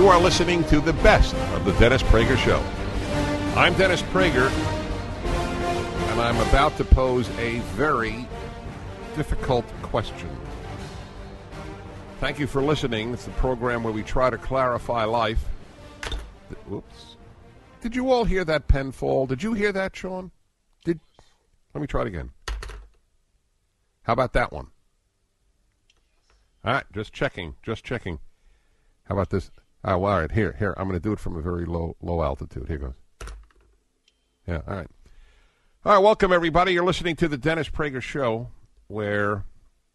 You 0.00 0.06
are 0.06 0.20
listening 0.20 0.62
to 0.64 0.80
the 0.80 0.92
best 0.92 1.34
of 1.34 1.64
the 1.64 1.72
Dennis 1.72 2.02
Prager 2.04 2.36
Show. 2.36 2.64
I'm 3.54 3.74
Dennis 3.74 4.02
Prager, 4.02 4.48
and 6.10 6.20
I'm 6.20 6.36
about 6.48 6.76
to 6.76 6.84
pose 6.84 7.28
a 7.38 7.58
very 7.74 8.26
difficult 9.16 9.66
question. 9.82 10.28
Thank 12.20 12.38
you 12.38 12.46
for 12.46 12.62
listening. 12.62 13.12
It's 13.12 13.24
the 13.24 13.32
program 13.32 13.82
where 13.82 13.92
we 13.92 14.02
try 14.04 14.30
to 14.30 14.38
clarify 14.38 15.04
life. 15.04 15.44
Whoops. 16.66 17.16
Did 17.80 17.96
you 17.96 18.12
all 18.12 18.24
hear 18.24 18.44
that 18.44 18.68
pen 18.68 18.92
fall? 18.92 19.26
Did 19.26 19.42
you 19.42 19.54
hear 19.54 19.72
that, 19.72 19.96
Sean? 19.96 20.30
Did 20.84 21.00
Let 21.74 21.80
me 21.80 21.88
try 21.88 22.02
it 22.02 22.06
again. 22.06 22.30
How 24.04 24.12
about 24.12 24.34
that 24.34 24.52
one? 24.52 24.68
All 26.64 26.74
right, 26.74 26.84
just 26.94 27.12
checking, 27.12 27.56
just 27.62 27.84
checking. 27.84 28.20
How 29.04 29.16
about 29.16 29.30
this? 29.30 29.50
Oh, 29.82 29.96
well, 29.96 30.12
all 30.12 30.20
right, 30.20 30.30
here, 30.30 30.54
here. 30.58 30.74
I'm 30.76 30.88
going 30.88 31.00
to 31.00 31.02
do 31.02 31.12
it 31.12 31.18
from 31.18 31.36
a 31.36 31.40
very 31.40 31.64
low, 31.64 31.96
low 32.02 32.22
altitude. 32.22 32.68
Here 32.68 32.76
goes. 32.76 32.92
Yeah, 34.46 34.60
all 34.66 34.76
right. 34.76 34.90
All 35.86 35.94
right, 35.94 36.02
welcome 36.02 36.32
everybody. 36.32 36.74
You're 36.74 36.84
listening 36.84 37.16
to 37.16 37.28
the 37.28 37.38
Dennis 37.38 37.70
Prager 37.70 38.02
Show, 38.02 38.48
where 38.88 39.46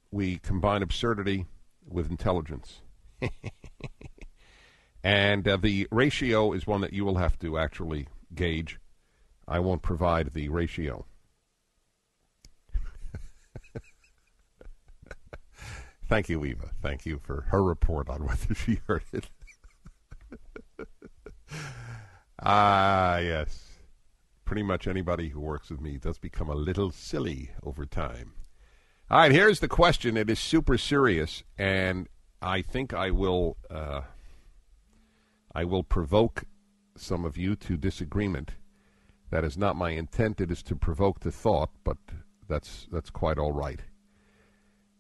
we 0.10 0.38
combine 0.40 0.82
absurdity 0.82 1.46
with 1.88 2.10
intelligence, 2.10 2.82
and 5.04 5.48
uh, 5.48 5.58
the 5.58 5.88
ratio 5.92 6.52
is 6.54 6.66
one 6.66 6.82
that 6.82 6.94
you 6.94 7.06
will 7.06 7.18
have 7.18 7.38
to 7.40 7.60
actually 7.60 8.08
gauge. 8.34 8.80
I 9.48 9.60
won't 9.60 9.84
provide 9.84 10.34
the 10.34 10.50
ratio. 10.50 11.06
Thank 16.10 16.30
you, 16.30 16.44
Eva. 16.44 16.72
Thank 16.82 17.06
you 17.06 17.20
for 17.24 17.42
her 17.50 17.64
report 17.64 18.10
on 18.10 18.26
whether 18.26 18.56
she 18.56 18.80
heard 18.88 19.04
it. 19.14 19.30
Ah, 22.48 23.18
yes. 23.18 23.80
Pretty 24.46 24.62
much 24.62 24.88
anybody 24.88 25.30
who 25.30 25.40
works 25.40 25.72
with 25.72 25.82
me 25.82 25.98
does 25.98 26.20
become 26.20 26.48
a 26.48 26.56
little 26.56 26.92
silly 26.92 27.50
over 27.64 27.88
time. 27.88 28.34
All 29.10 29.18
right, 29.18 29.32
here's 29.32 29.60
the 29.60 29.68
question. 29.68 30.16
It 30.16 30.30
is 30.30 30.40
super 30.40 30.78
serious, 30.78 31.44
and 31.58 32.08
I 32.42 32.62
think 32.62 32.94
I 32.94 33.10
will. 33.10 33.58
Uh, 33.70 34.02
I 35.56 35.64
will 35.64 35.84
provoke 35.84 36.44
some 36.96 37.26
of 37.26 37.38
you 37.38 37.56
to 37.56 37.78
disagreement. 37.78 38.52
That 39.32 39.44
is 39.44 39.58
not 39.58 39.76
my 39.76 39.92
intent. 39.92 40.40
It 40.40 40.52
is 40.52 40.62
to 40.64 40.76
provoke 40.76 41.22
the 41.22 41.32
thought, 41.32 41.72
but 41.84 41.98
that's 42.48 42.88
that's 42.92 43.10
quite 43.10 43.40
all 43.40 43.54
right. 43.54 43.80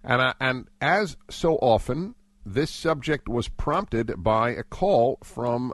And 0.04 0.22
I, 0.22 0.34
and 0.40 0.68
as 0.82 1.18
so 1.30 1.58
often, 1.58 2.16
this 2.44 2.72
subject 2.72 3.28
was 3.28 3.48
prompted 3.48 4.24
by 4.24 4.50
a 4.52 4.64
call 4.64 5.20
from 5.24 5.74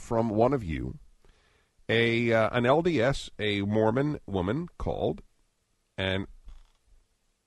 from 0.00 0.30
one 0.30 0.52
of 0.52 0.64
you, 0.64 0.98
a 1.88 2.32
uh, 2.32 2.48
an 2.52 2.64
LDS, 2.64 3.30
a 3.38 3.62
Mormon 3.62 4.18
woman 4.26 4.68
called, 4.78 5.22
and 5.96 6.26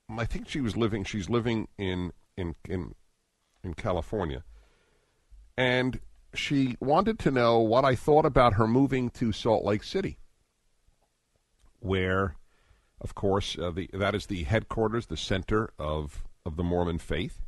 I 0.09 0.25
think 0.25 0.47
she 0.47 0.61
was 0.61 0.77
living. 0.77 1.03
She's 1.03 1.29
living 1.29 1.67
in 1.77 2.13
in 2.37 2.55
in 2.69 2.95
in 3.63 3.73
California, 3.73 4.43
and 5.57 5.99
she 6.33 6.77
wanted 6.79 7.19
to 7.19 7.31
know 7.31 7.59
what 7.59 7.85
I 7.85 7.95
thought 7.95 8.25
about 8.25 8.53
her 8.53 8.67
moving 8.67 9.09
to 9.11 9.31
Salt 9.31 9.63
Lake 9.63 9.83
City, 9.83 10.17
where, 11.79 12.35
of 13.01 13.15
course, 13.15 13.57
uh, 13.57 13.71
the 13.71 13.89
that 13.93 14.15
is 14.15 14.27
the 14.27 14.43
headquarters, 14.43 15.07
the 15.07 15.17
center 15.17 15.71
of 15.79 16.23
of 16.45 16.55
the 16.55 16.63
Mormon 16.63 16.99
faith, 16.99 17.41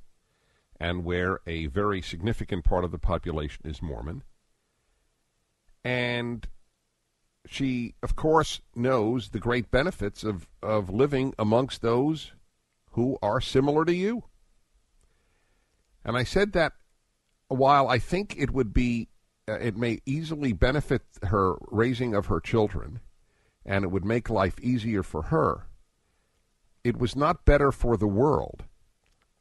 and 0.80 1.04
where 1.04 1.40
a 1.46 1.68
very 1.68 2.02
significant 2.02 2.64
part 2.64 2.84
of 2.84 2.92
the 2.92 3.00
population 3.00 3.66
is 3.66 3.82
Mormon 3.82 4.24
and 5.86 6.48
she, 7.46 7.94
of 8.02 8.16
course, 8.16 8.60
knows 8.76 9.30
the 9.30 9.40
great 9.40 9.70
benefits 9.70 10.24
of, 10.24 10.48
of 10.64 10.90
living 10.90 11.36
amongst 11.38 11.84
those 11.84 12.32
who 12.94 13.20
are 13.22 13.40
similar 13.40 13.86
to 13.86 13.94
you. 13.94 14.24
And 16.04 16.18
I 16.18 16.24
said 16.24 16.54
that 16.54 16.74
while 17.50 17.88
I 17.88 18.00
think 18.00 18.36
it 18.36 18.50
would 18.50 18.74
be, 18.74 19.10
uh, 19.48 19.60
it 19.60 19.78
may 19.78 20.00
easily 20.08 20.54
benefit 20.54 21.04
her 21.22 21.56
raising 21.70 22.16
of 22.16 22.26
her 22.26 22.40
children, 22.40 23.00
and 23.64 23.84
it 23.84 23.90
would 23.90 24.06
make 24.06 24.28
life 24.28 24.60
easier 24.60 25.04
for 25.04 25.24
her, 25.24 25.68
it 26.84 26.98
was 26.98 27.16
not 27.16 27.46
better 27.46 27.72
for 27.72 27.96
the 27.96 28.08
world 28.08 28.64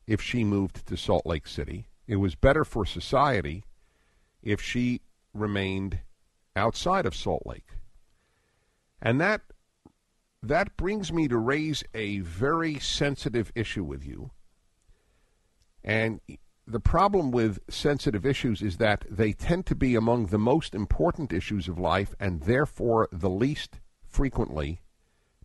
if 0.06 0.21
she 0.21 0.44
moved 0.44 0.87
to 0.87 0.97
Salt 0.97 1.25
Lake 1.25 1.47
City. 1.47 1.88
It 2.06 2.16
was 2.16 2.34
better 2.34 2.66
for 2.66 2.84
society 2.84 3.65
if 4.43 4.61
she 4.61 5.00
remained 5.32 6.00
outside 6.57 7.07
of 7.07 7.15
Salt 7.15 7.43
Lake. 7.45 7.69
And 9.01 9.21
that 9.21 9.43
that 10.43 10.77
brings 10.77 11.13
me 11.13 11.27
to 11.29 11.39
raise 11.39 11.83
a 11.95 12.21
very 12.21 12.79
sensitive 12.79 13.51
issue 13.55 13.85
with 13.85 14.05
you. 14.05 14.31
And 15.83 16.21
the 16.67 16.81
problem 16.81 17.31
with 17.31 17.59
sensitive 17.69 18.25
issues 18.25 18.63
is 18.63 18.77
that 18.79 19.05
they 19.11 19.33
tend 19.33 19.67
to 19.67 19.75
be 19.75 19.95
among 19.95 20.27
the 20.27 20.39
most 20.39 20.75
important 20.75 21.33
issues 21.33 21.69
of 21.69 21.79
life 21.79 22.15
and 22.21 22.43
therefore 22.43 23.09
the 23.13 23.31
least 23.31 23.81
frequently 24.07 24.81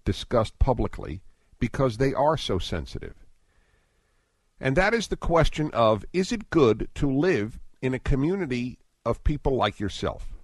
discussed 0.06 0.58
publicly 0.60 1.22
because 1.60 1.98
they 1.98 2.14
are 2.14 2.38
so 2.38 2.60
sensitive. 2.60 3.26
And 4.60 4.76
that 4.76 4.94
is 4.94 5.08
the 5.08 5.18
question 5.18 5.72
of 5.74 6.06
is 6.14 6.32
it 6.32 6.50
good 6.50 6.90
to 6.96 7.10
live 7.10 7.60
in 7.82 7.94
a 7.94 8.00
community 8.00 8.80
of 9.06 9.24
people 9.24 9.56
like 9.56 9.80
yourself? 9.80 10.39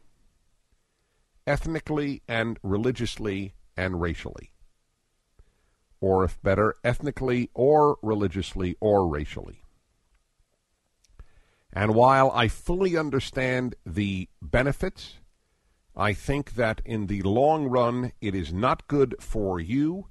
Ethnically 1.47 2.21
and 2.27 2.59
religiously 2.63 3.53
and 3.77 4.01
racially. 4.01 4.51
Or, 6.01 6.23
if 6.23 6.41
better, 6.41 6.75
ethnically 6.83 7.49
or 7.53 7.97
religiously 8.01 8.75
or 8.79 9.07
racially. 9.07 9.61
And 11.73 11.93
while 11.93 12.31
I 12.31 12.47
fully 12.47 12.95
understand 12.95 13.75
the 13.85 14.29
benefits, 14.41 15.15
I 15.95 16.13
think 16.13 16.55
that 16.55 16.81
in 16.85 17.07
the 17.07 17.21
long 17.21 17.67
run 17.67 18.13
it 18.21 18.33
is 18.33 18.53
not 18.53 18.87
good 18.87 19.15
for 19.19 19.59
you 19.59 20.07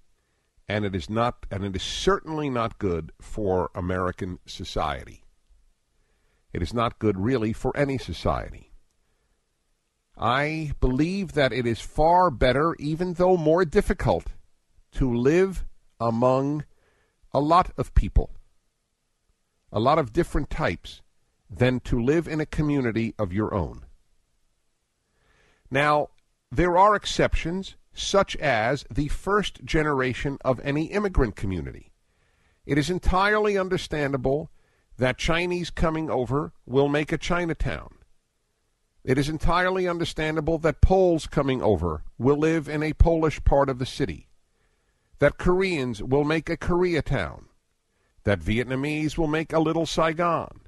and 0.69 0.84
it 0.84 0.94
is 0.94 1.11
not 1.11 1.47
and 1.50 1.65
it 1.65 1.77
is 1.77 1.83
certainly 1.83 2.50
not 2.50 2.78
good 2.78 3.12
for 3.21 3.71
American 3.75 4.39
society. 4.47 5.25
It 6.53 6.62
is 6.62 6.73
not 6.73 6.99
good 6.99 7.19
really 7.19 7.53
for 7.53 7.77
any 7.77 7.99
society. 7.99 8.74
I 10.17 10.73
believe 10.81 11.33
that 11.33 11.53
it 11.53 11.67
is 11.67 11.81
far 11.81 12.31
better, 12.31 12.77
even 12.79 13.15
though 13.15 13.37
more 13.37 13.65
difficult, 13.65 14.27
to 14.93 15.13
live 15.13 15.65
among 15.99 16.65
a 17.33 17.41
lot 17.41 17.73
of 17.77 17.95
people, 17.95 18.31
a 19.73 19.81
lot 19.81 19.99
of 19.99 20.13
different 20.13 20.51
types, 20.51 21.03
than 21.51 21.81
to 21.81 22.01
live 22.01 22.29
in 22.29 22.41
a 22.41 22.47
community 22.47 23.15
of 23.19 23.33
your 23.33 23.53
own. 23.53 23.87
Now, 25.71 26.11
there 26.50 26.79
are 26.79 26.94
exceptions, 26.94 27.75
such 27.93 28.37
as 28.37 28.85
the 28.88 29.09
first 29.09 29.65
generation 29.65 30.38
of 30.44 30.61
any 30.61 30.87
immigrant 30.87 31.35
community. 31.35 31.91
It 32.65 32.79
is 32.79 32.88
entirely 32.88 33.59
understandable 33.59 34.50
that 34.97 35.19
Chinese 35.19 35.71
coming 35.71 36.09
over 36.09 36.53
will 36.65 36.88
make 36.88 37.11
a 37.11 37.19
Chinatown 37.19 37.97
it 39.05 39.19
is 39.19 39.29
entirely 39.29 39.87
understandable 39.87 40.56
that 40.59 40.81
Poles 40.81 41.27
coming 41.27 41.61
over 41.61 42.03
will 42.17 42.39
live 42.39 42.69
in 42.69 42.83
a 42.83 42.95
Polish 42.95 43.45
part 43.45 43.69
of 43.69 43.79
the 43.79 43.85
city, 43.85 44.29
that 45.19 45.37
Koreans 45.37 46.03
will 46.03 46.25
make 46.25 46.49
a 46.49 46.56
Koreatown, 46.56 47.45
that 48.25 48.41
Vietnamese 48.41 49.19
will 49.19 49.27
make 49.27 49.53
a 49.53 49.59
little 49.59 49.85
Saigon, 49.85 50.61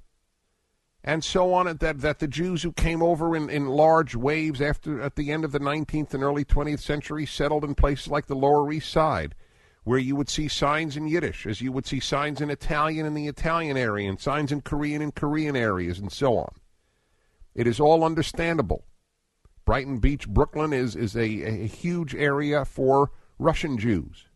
and 1.03 1.25
so 1.25 1.55
on, 1.55 1.79
that, 1.79 2.01
that 2.01 2.19
the 2.19 2.29
Jews 2.29 2.63
who 2.63 2.73
came 2.73 3.03
over 3.03 3.35
in, 3.35 3.49
in 3.49 3.69
large 3.69 4.15
waves 4.15 4.61
after 4.61 5.01
at 5.01 5.17
the 5.17 5.33
end 5.33 5.45
of 5.45 5.53
the 5.53 5.61
19th 5.61 6.13
and 6.13 6.23
early 6.23 6.45
20th 6.45 6.81
century 6.81 7.25
settled 7.25 7.65
in 7.65 7.75
places 7.75 8.09
like 8.09 8.27
the 8.27 8.35
Lower 8.35 8.71
East 8.71 8.91
Side, 8.91 9.35
where 9.85 10.01
you 10.01 10.15
would 10.15 10.29
see 10.29 10.49
signs 10.49 10.97
in 10.97 11.07
Yiddish, 11.07 11.47
as 11.47 11.63
you 11.63 11.73
would 11.73 11.87
see 11.87 12.01
signs 12.01 12.41
in 12.43 12.51
Italian 12.51 13.07
in 13.07 13.15
the 13.15 13.29
Italian 13.29 13.79
area, 13.79 14.11
and 14.11 14.21
signs 14.21 14.53
in 14.53 14.61
Korean 14.61 15.01
in 15.01 15.13
Korean 15.13 15.57
areas, 15.57 15.99
and 15.99 16.13
so 16.13 16.37
on 16.37 16.53
It 17.57 17.67
is 17.67 17.81
all 17.81 18.05
understandable. 18.05 18.85
Brighton 19.65 19.99
Beach, 19.99 20.29
Brooklyn 20.29 20.75
is, 20.75 20.95
is 20.95 21.17
a, 21.17 21.23
a 21.23 21.67
huge 21.67 22.15
area 22.15 22.67
for 22.67 23.11
Russian 23.39 23.79
Jews. 23.79 24.27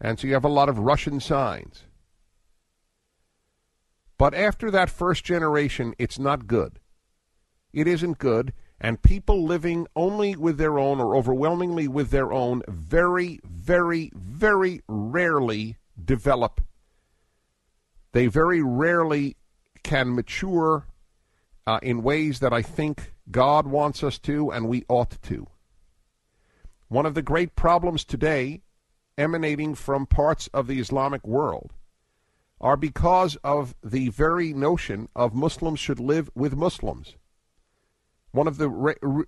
And 0.00 0.18
so 0.18 0.26
you 0.26 0.32
have 0.32 0.46
a 0.46 0.48
lot 0.48 0.70
of 0.70 0.78
Russian 0.78 1.20
signs. 1.20 1.84
But 4.16 4.32
after 4.32 4.70
that 4.70 4.88
first 4.88 5.24
generation, 5.24 5.94
it's 5.98 6.18
not 6.18 6.46
good. 6.46 6.80
It 7.72 7.86
isn't 7.86 8.18
good. 8.18 8.54
And 8.80 9.02
people 9.02 9.44
living 9.44 9.86
only 9.94 10.34
with 10.34 10.56
their 10.56 10.78
own 10.78 11.00
or 11.00 11.14
overwhelmingly 11.14 11.86
with 11.86 12.10
their 12.10 12.32
own 12.32 12.62
very, 12.66 13.40
very, 13.44 14.10
very 14.14 14.80
rarely 14.88 15.76
develop. 16.02 16.62
They 18.12 18.26
very 18.26 18.62
rarely 18.62 19.36
can 19.82 20.14
mature 20.14 20.86
uh, 21.68 21.78
in 21.82 22.02
ways 22.02 22.40
that 22.40 22.50
I 22.50 22.62
think 22.62 23.12
God 23.30 23.66
wants 23.66 24.02
us 24.02 24.18
to 24.20 24.50
and 24.50 24.68
we 24.68 24.86
ought 24.88 25.20
to. 25.24 25.46
One 26.88 27.04
of 27.04 27.12
the 27.12 27.20
great 27.20 27.54
problems 27.54 28.06
today, 28.06 28.62
emanating 29.18 29.74
from 29.74 30.06
parts 30.06 30.48
of 30.54 30.66
the 30.66 30.80
Islamic 30.80 31.26
world, 31.26 31.74
are 32.58 32.78
because 32.78 33.36
of 33.44 33.74
the 33.84 34.08
very 34.08 34.54
notion 34.54 35.10
of 35.14 35.34
Muslims 35.34 35.78
should 35.78 36.00
live 36.00 36.30
with 36.34 36.56
Muslims. 36.56 37.16
One 38.30 38.48
of 38.48 38.56
the 38.56 38.68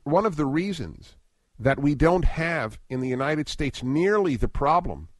one 0.04 0.24
of 0.24 0.36
the 0.36 0.46
reasons 0.46 1.16
that 1.58 1.78
we 1.78 1.94
don't 1.94 2.24
have 2.24 2.78
in 2.88 3.00
the 3.00 3.08
United 3.08 3.50
States 3.50 3.82
nearly 3.82 4.36
the 4.36 4.48
problem 4.48 5.10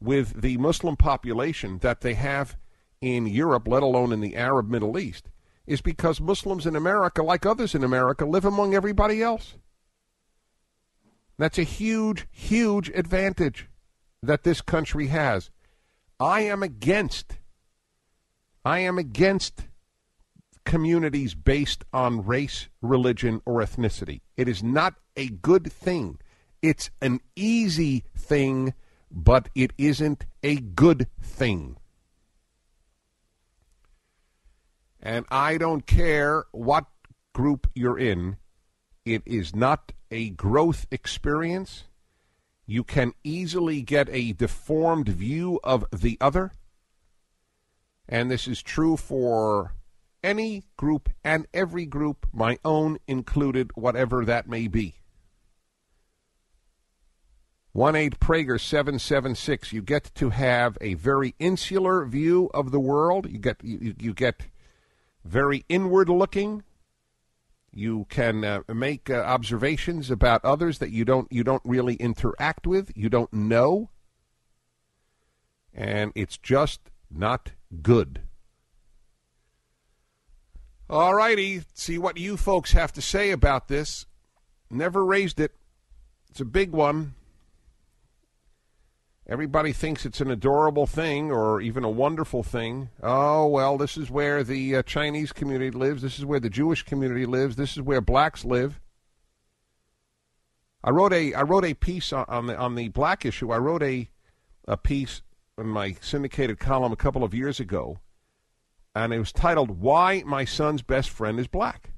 with 0.00 0.40
the 0.40 0.56
Muslim 0.56 0.96
population 0.96 1.76
that 1.80 2.00
they 2.00 2.14
have 2.14 2.56
in 3.02 3.26
Europe, 3.26 3.68
let 3.68 3.82
alone 3.82 4.14
in 4.14 4.22
the 4.22 4.34
Arab 4.34 4.70
Middle 4.70 4.98
East, 4.98 5.28
is 5.66 5.80
because 5.80 6.20
Muslims 6.20 6.66
in 6.66 6.76
America, 6.76 7.22
like 7.22 7.46
others 7.46 7.74
in 7.74 7.84
America, 7.84 8.24
live 8.24 8.44
among 8.44 8.74
everybody 8.74 9.22
else. 9.22 9.54
That's 11.38 11.58
a 11.58 11.64
huge, 11.64 12.26
huge 12.30 12.90
advantage 12.90 13.68
that 14.22 14.44
this 14.44 14.60
country 14.60 15.08
has. 15.08 15.50
I 16.20 16.42
am 16.42 16.62
against 16.62 17.38
I 18.64 18.78
am 18.78 18.96
against 18.96 19.64
communities 20.64 21.34
based 21.34 21.84
on 21.92 22.24
race, 22.24 22.68
religion, 22.80 23.42
or 23.44 23.60
ethnicity. 23.60 24.22
It 24.38 24.48
is 24.48 24.62
not 24.62 24.94
a 25.16 25.28
good 25.28 25.70
thing. 25.70 26.18
It's 26.62 26.90
an 27.02 27.20
easy 27.36 28.04
thing, 28.16 28.72
but 29.10 29.50
it 29.54 29.74
isn't 29.76 30.24
a 30.42 30.56
good 30.56 31.08
thing. 31.20 31.76
And 35.04 35.26
I 35.30 35.58
don't 35.58 35.86
care 35.86 36.44
what 36.50 36.86
group 37.34 37.68
you're 37.74 37.98
in, 37.98 38.38
it 39.04 39.22
is 39.26 39.54
not 39.54 39.92
a 40.10 40.30
growth 40.30 40.86
experience. 40.90 41.84
You 42.66 42.82
can 42.82 43.12
easily 43.22 43.82
get 43.82 44.08
a 44.08 44.32
deformed 44.32 45.08
view 45.08 45.60
of 45.62 45.84
the 45.92 46.16
other. 46.22 46.52
And 48.08 48.30
this 48.30 48.48
is 48.48 48.62
true 48.62 48.96
for 48.96 49.74
any 50.22 50.64
group 50.78 51.10
and 51.22 51.46
every 51.52 51.84
group, 51.84 52.26
my 52.32 52.58
own 52.64 52.96
included, 53.06 53.72
whatever 53.74 54.24
that 54.24 54.48
may 54.48 54.68
be. 54.68 54.94
1 57.72 57.96
8 57.96 58.20
Prager 58.20 58.58
776. 58.58 59.72
You 59.72 59.82
get 59.82 60.10
to 60.14 60.30
have 60.30 60.78
a 60.80 60.94
very 60.94 61.34
insular 61.38 62.06
view 62.06 62.48
of 62.54 62.70
the 62.70 62.80
world. 62.80 63.28
You 63.28 63.38
get, 63.38 63.62
you, 63.62 63.94
you 63.98 64.14
get 64.14 64.44
very 65.24 65.64
inward 65.68 66.08
looking. 66.08 66.62
You 67.72 68.06
can 68.08 68.44
uh, 68.44 68.62
make 68.72 69.10
uh, 69.10 69.14
observations 69.14 70.10
about 70.10 70.44
others 70.44 70.78
that 70.78 70.90
you 70.90 71.04
don't 71.04 71.30
you 71.32 71.42
don't 71.42 71.62
really 71.64 71.94
interact 71.96 72.66
with, 72.66 72.92
you 72.94 73.08
don't 73.08 73.32
know, 73.32 73.90
and 75.72 76.12
it's 76.14 76.36
just 76.36 76.80
not 77.10 77.50
good. 77.82 78.20
All 80.88 81.14
righty, 81.14 81.62
see 81.72 81.98
what 81.98 82.18
you 82.18 82.36
folks 82.36 82.72
have 82.72 82.92
to 82.92 83.02
say 83.02 83.30
about 83.30 83.68
this. 83.68 84.06
Never 84.70 85.04
raised 85.04 85.40
it. 85.40 85.52
It's 86.30 86.40
a 86.40 86.44
big 86.44 86.70
one. 86.72 87.14
Everybody 89.26 89.72
thinks 89.72 90.04
it's 90.04 90.20
an 90.20 90.30
adorable 90.30 90.86
thing 90.86 91.32
or 91.32 91.60
even 91.62 91.82
a 91.82 91.90
wonderful 91.90 92.42
thing. 92.42 92.90
Oh, 93.02 93.46
well, 93.46 93.78
this 93.78 93.96
is 93.96 94.10
where 94.10 94.44
the 94.44 94.76
uh, 94.76 94.82
Chinese 94.82 95.32
community 95.32 95.70
lives. 95.70 96.02
This 96.02 96.18
is 96.18 96.26
where 96.26 96.40
the 96.40 96.50
Jewish 96.50 96.82
community 96.82 97.24
lives. 97.24 97.56
This 97.56 97.72
is 97.72 97.80
where 97.80 98.02
blacks 98.02 98.44
live. 98.44 98.80
I 100.82 100.90
wrote 100.90 101.14
a 101.14 101.32
I 101.32 101.40
wrote 101.40 101.64
a 101.64 101.72
piece 101.72 102.12
on, 102.12 102.26
on 102.28 102.46
the 102.46 102.56
on 102.58 102.74
the 102.74 102.88
black 102.88 103.24
issue. 103.24 103.50
I 103.50 103.56
wrote 103.56 103.82
a 103.82 104.10
a 104.68 104.76
piece 104.76 105.22
in 105.56 105.68
my 105.68 105.96
syndicated 106.02 106.58
column 106.58 106.92
a 106.92 106.96
couple 106.96 107.24
of 107.24 107.32
years 107.32 107.58
ago, 107.58 108.00
and 108.94 109.14
it 109.14 109.18
was 109.18 109.32
titled 109.32 109.80
"Why 109.80 110.22
My 110.26 110.44
Son's 110.44 110.82
Best 110.82 111.08
Friend 111.08 111.40
Is 111.40 111.48
Black." 111.48 111.93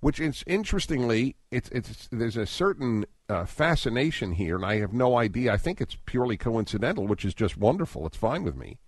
Which 0.00 0.20
is 0.20 0.44
interestingly, 0.46 1.36
it's 1.50 1.68
it's 1.70 2.08
there's 2.12 2.36
a 2.36 2.46
certain 2.46 3.06
uh, 3.28 3.44
fascination 3.46 4.32
here, 4.32 4.56
and 4.56 4.64
I 4.64 4.78
have 4.78 4.92
no 4.92 5.16
idea. 5.16 5.52
I 5.52 5.56
think 5.56 5.80
it's 5.80 5.96
purely 6.06 6.36
coincidental, 6.36 7.06
which 7.06 7.24
is 7.24 7.34
just 7.34 7.56
wonderful. 7.56 8.06
It's 8.06 8.16
fine 8.16 8.44
with 8.44 8.56
me. 8.56 8.78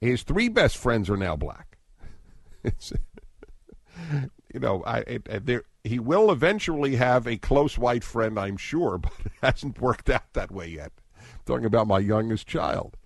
His 0.00 0.22
three 0.22 0.48
best 0.48 0.76
friends 0.76 1.10
are 1.10 1.16
now 1.16 1.36
black. 1.36 1.78
you 4.54 4.60
know, 4.60 4.82
I 4.84 4.98
it, 5.00 5.46
there 5.46 5.64
he 5.82 5.98
will 5.98 6.30
eventually 6.30 6.96
have 6.96 7.26
a 7.26 7.36
close 7.36 7.76
white 7.76 8.04
friend, 8.04 8.38
I'm 8.38 8.56
sure, 8.56 8.98
but 8.98 9.12
it 9.24 9.32
hasn't 9.42 9.80
worked 9.80 10.08
out 10.08 10.32
that 10.32 10.50
way 10.50 10.68
yet. 10.68 10.92
I'm 11.20 11.40
talking 11.44 11.66
about 11.66 11.86
my 11.86 11.98
youngest 11.98 12.46
child, 12.46 12.96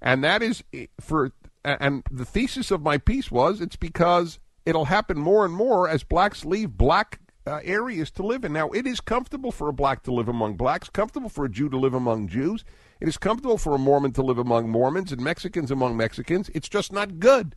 and 0.00 0.22
that 0.24 0.42
is 0.42 0.62
for. 1.00 1.32
And 1.66 2.02
the 2.10 2.26
thesis 2.26 2.70
of 2.70 2.82
my 2.82 2.98
piece 2.98 3.30
was 3.30 3.62
it's 3.62 3.76
because 3.76 4.38
it'll 4.66 4.86
happen 4.86 5.18
more 5.18 5.44
and 5.44 5.54
more 5.54 5.88
as 5.88 6.02
blacks 6.02 6.44
leave 6.44 6.76
black 6.76 7.20
uh, 7.46 7.60
areas 7.62 8.10
to 8.12 8.22
live 8.22 8.44
in. 8.44 8.52
Now, 8.52 8.70
it 8.70 8.86
is 8.86 9.00
comfortable 9.00 9.52
for 9.52 9.68
a 9.68 9.72
black 9.72 10.02
to 10.04 10.12
live 10.12 10.28
among 10.28 10.56
blacks, 10.56 10.88
comfortable 10.88 11.28
for 11.28 11.44
a 11.44 11.50
Jew 11.50 11.68
to 11.68 11.76
live 11.76 11.94
among 11.94 12.28
Jews. 12.28 12.64
It 13.00 13.08
is 13.08 13.18
comfortable 13.18 13.58
for 13.58 13.74
a 13.74 13.78
Mormon 13.78 14.12
to 14.12 14.22
live 14.22 14.38
among 14.38 14.70
Mormons 14.70 15.12
and 15.12 15.20
Mexicans 15.20 15.70
among 15.70 15.96
Mexicans. 15.96 16.48
It's 16.54 16.68
just 16.68 16.92
not 16.92 17.18
good. 17.18 17.54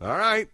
All 0.00 0.18
right. 0.18 0.48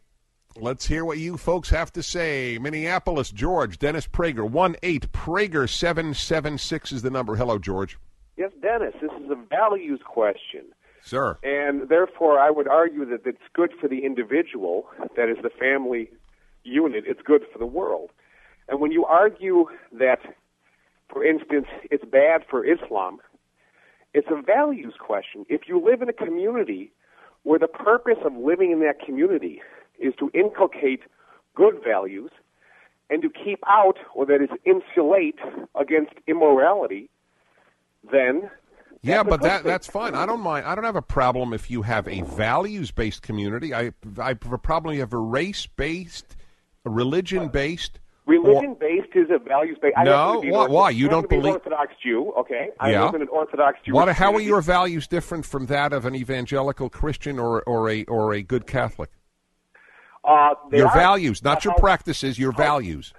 Let's 0.57 0.87
hear 0.87 1.05
what 1.05 1.19
you 1.19 1.37
folks 1.37 1.71
have 1.71 1.93
to 1.95 2.03
say. 2.03 2.59
Minneapolis, 2.61 3.31
George, 3.31 3.79
Dennis 3.79 4.07
Prager, 4.07 4.49
1 4.49 4.77
8 4.85 5.13
Prager 5.13 5.69
776 5.69 6.93
is 6.93 7.03
the 7.03 7.11
number. 7.11 7.35
Hello, 7.35 7.59
George. 7.59 7.99
Yes, 8.37 8.53
Dennis, 8.63 8.95
this 9.01 9.11
is 9.21 9.31
a 9.31 9.35
values 9.35 10.01
question. 10.05 10.67
Sir. 11.05 11.37
And 11.43 11.91
therefore, 11.91 12.41
I 12.41 12.51
would 12.51 12.67
argue 12.67 13.05
that 13.05 13.27
it's 13.27 13.39
good 13.53 13.73
for 13.79 13.89
the 13.89 14.07
individual, 14.07 14.87
that 15.17 15.29
is, 15.29 15.37
the 15.43 15.51
family 15.51 16.09
unit, 16.63 17.05
it's 17.07 17.21
good 17.23 17.43
for 17.53 17.59
the 17.59 17.67
world. 17.67 18.11
And 18.69 18.81
when 18.81 18.91
you 18.91 19.05
argue 19.05 19.67
that, 19.93 20.21
for 21.11 21.23
instance, 21.23 21.67
it's 21.91 22.05
bad 22.07 22.45
for 22.49 22.65
Islam, 22.65 23.19
it's 24.15 24.29
a 24.31 24.41
values 24.41 24.95
question. 24.99 25.45
If 25.51 25.69
you 25.69 25.79
live 25.79 26.01
in 26.01 26.09
a 26.09 26.13
community 26.15 26.91
where 27.43 27.59
the 27.59 27.69
purpose 27.69 28.19
of 28.25 28.35
living 28.35 28.73
in 28.73 28.81
that 28.81 28.99
community 29.05 29.61
is 29.99 30.15
to 30.19 30.31
inculcate 30.33 31.03
good 31.55 31.75
values 31.85 32.31
and 33.11 33.21
to 33.21 33.29
keep 33.29 33.59
out, 33.69 33.99
or 34.15 34.25
that 34.25 34.41
is 34.41 34.49
insulate 34.65 35.39
against 35.79 36.15
immorality, 36.27 37.11
then 38.11 38.51
yeah, 39.05 39.23
but 39.23 39.43
that 39.43 39.65
that's 39.65 39.87
fine. 39.87 40.15
I 40.15 40.27
don't 40.27 40.41
mind. 40.41 40.67
I 40.67 40.75
don't 40.75 40.85
have 40.85 40.97
a 40.97 41.03
problem 41.03 41.53
if 41.53 41.71
you 41.71 41.83
have 41.83 42.09
a 42.09 42.23
values 42.23 42.91
based 42.91 43.23
community. 43.23 43.75
I 43.75 43.93
I 44.19 44.35
probably 44.35 44.99
have 44.99 45.13
a 45.13 45.19
race 45.19 45.67
based 45.67 46.37
religion 46.85 47.49
based? 47.49 47.99
Religion 48.27 48.75
based 48.81 49.15
is 49.15 49.29
a 49.31 49.39
values 49.39 49.77
based. 49.83 49.97
No, 50.03 50.41
why? 50.47 50.67
why? 50.67 50.91
You 50.91 51.09
don't 51.09 51.29
believe 51.29 51.55
Orthodox 51.55 51.93
Jew? 52.03 52.33
Okay, 52.39 52.71
I 52.81 52.93
yeah. 52.93 53.05
live 53.05 53.17
in 53.17 53.23
an 53.23 53.29
Orthodox 53.29 53.79
Jew. 53.85 53.93
What? 53.93 54.09
How 54.15 54.33
are 54.35 54.41
your 54.41 54.63
values 54.63 55.07
different 55.07 55.45
from 55.45 55.67
that 55.67 55.93
of 55.93 56.07
an 56.07 56.15
evangelical 56.15 56.89
Christian 56.89 57.39
or 57.39 57.63
or 57.65 57.91
a 57.91 58.05
or 58.05 58.33
a 58.33 58.43
good 58.43 58.67
Catholic? 58.67 59.11
Uh, 60.25 60.55
your 60.73 60.91
values, 60.93 61.45
not 61.45 61.67
your 61.67 61.75
practices. 61.75 62.39
Your 62.39 62.53
values. 62.53 63.13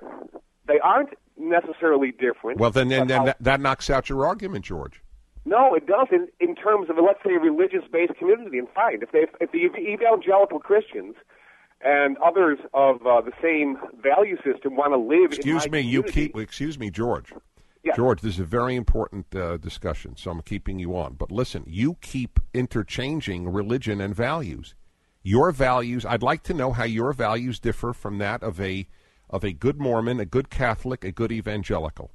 They 0.68 0.80
aren't 0.80 1.10
necessarily 1.38 2.12
different. 2.12 2.60
Well, 2.60 2.72
then, 2.72 2.88
then, 2.88 3.06
then 3.06 3.25
that, 3.25 3.38
that 3.42 3.62
knocks 3.62 3.92
out 3.92 4.10
your 4.10 4.25
argument, 4.25 4.65
George. 4.65 5.04
No, 5.46 5.75
it 5.75 5.86
doesn't. 5.86 6.32
In 6.40 6.56
terms 6.56 6.90
of, 6.90 6.96
let's 6.98 7.20
say, 7.24 7.36
a 7.36 7.40
religious-based 7.40 8.16
community, 8.16 8.58
and 8.58 8.68
fine, 8.74 9.00
if 9.02 9.12
they, 9.12 9.28
if 9.40 9.52
the 9.52 9.78
evangelical 9.80 10.60
Christians 10.60 11.16
and 11.82 12.18
others 12.18 12.58
of 12.74 13.06
uh, 13.06 13.22
the 13.22 13.32
same 13.42 13.78
value 14.02 14.38
system 14.38 14.75
want 14.75 14.94
to 14.94 14.98
live. 14.98 15.34
Excuse 15.34 15.70
me, 15.70 15.82
you 15.82 16.02
keep. 16.02 16.36
Excuse 16.36 16.80
me, 16.80 16.90
George. 16.90 17.32
Yes. 17.84 17.96
George, 17.96 18.22
this 18.22 18.34
is 18.34 18.40
a 18.40 18.46
very 18.46 18.75
important 18.75 19.36
uh, 19.36 19.58
discussion, 19.58 20.16
so 20.18 20.32
I'm 20.32 20.42
keeping 20.42 20.80
you 20.80 20.98
on. 20.98 21.14
But 21.14 21.32
listen, 21.32 21.64
you 21.68 21.98
keep 22.02 22.40
interchanging 22.52 23.48
religion 23.48 24.02
and 24.02 24.16
values. 24.16 24.74
Your 25.22 25.52
values, 25.52 26.06
I'd 26.06 26.24
like 26.24 26.42
to 26.44 26.54
know 26.56 26.72
how 26.72 26.86
your 26.86 27.14
values 27.14 27.60
differ 27.60 27.94
from 27.94 28.18
that 28.18 28.42
of 28.42 28.60
a 28.60 28.88
of 29.30 29.44
a 29.44 29.54
good 29.54 29.80
Mormon, 29.80 30.20
a 30.20 30.25
good 30.25 30.50
Catholic, 30.50 31.04
a 31.04 31.12
good 31.12 31.32
evangelical. 31.32 32.12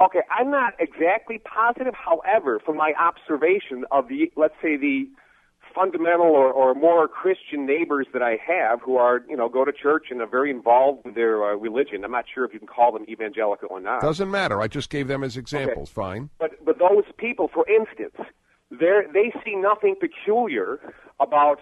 Okay, 0.00 0.20
I'm 0.30 0.50
not 0.50 0.74
exactly 0.78 1.38
positive. 1.38 1.94
However, 1.94 2.60
from 2.64 2.76
my 2.76 2.92
observation 3.00 3.84
of 3.90 4.08
the, 4.08 4.30
let's 4.36 4.54
say, 4.60 4.76
the 4.76 5.08
fundamental 5.74 6.26
or, 6.26 6.52
or 6.52 6.74
more 6.74 7.06
Christian 7.08 7.66
neighbors 7.66 8.06
that 8.12 8.22
I 8.22 8.38
have 8.46 8.80
who 8.82 8.96
are, 8.96 9.22
you 9.28 9.36
know, 9.36 9.48
go 9.48 9.64
to 9.64 9.72
church 9.72 10.06
and 10.10 10.20
are 10.20 10.26
very 10.26 10.50
involved 10.50 11.04
with 11.04 11.14
their 11.14 11.44
uh, 11.44 11.54
religion. 11.56 12.04
I'm 12.04 12.10
not 12.10 12.24
sure 12.32 12.44
if 12.44 12.52
you 12.52 12.58
can 12.58 12.68
call 12.68 12.92
them 12.92 13.04
evangelical 13.08 13.68
or 13.70 13.80
not. 13.80 14.00
Doesn't 14.00 14.30
matter. 14.30 14.60
I 14.60 14.68
just 14.68 14.90
gave 14.90 15.08
them 15.08 15.22
as 15.22 15.36
examples. 15.36 15.88
Okay. 15.88 15.94
Fine. 15.94 16.30
But 16.38 16.64
but 16.64 16.78
those 16.78 17.04
people, 17.18 17.48
for 17.52 17.66
instance, 17.68 18.16
they 18.70 19.00
they 19.12 19.32
see 19.44 19.54
nothing 19.54 19.96
peculiar 19.98 20.80
about 21.20 21.60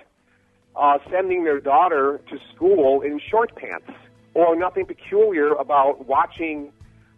uh, 0.76 0.98
sending 1.10 1.44
their 1.44 1.60
daughter 1.60 2.20
to 2.30 2.38
school 2.54 3.00
in 3.00 3.20
short 3.30 3.54
pants, 3.56 3.90
or 4.34 4.56
nothing 4.56 4.86
peculiar 4.86 5.52
about 5.54 6.06
watching 6.06 6.72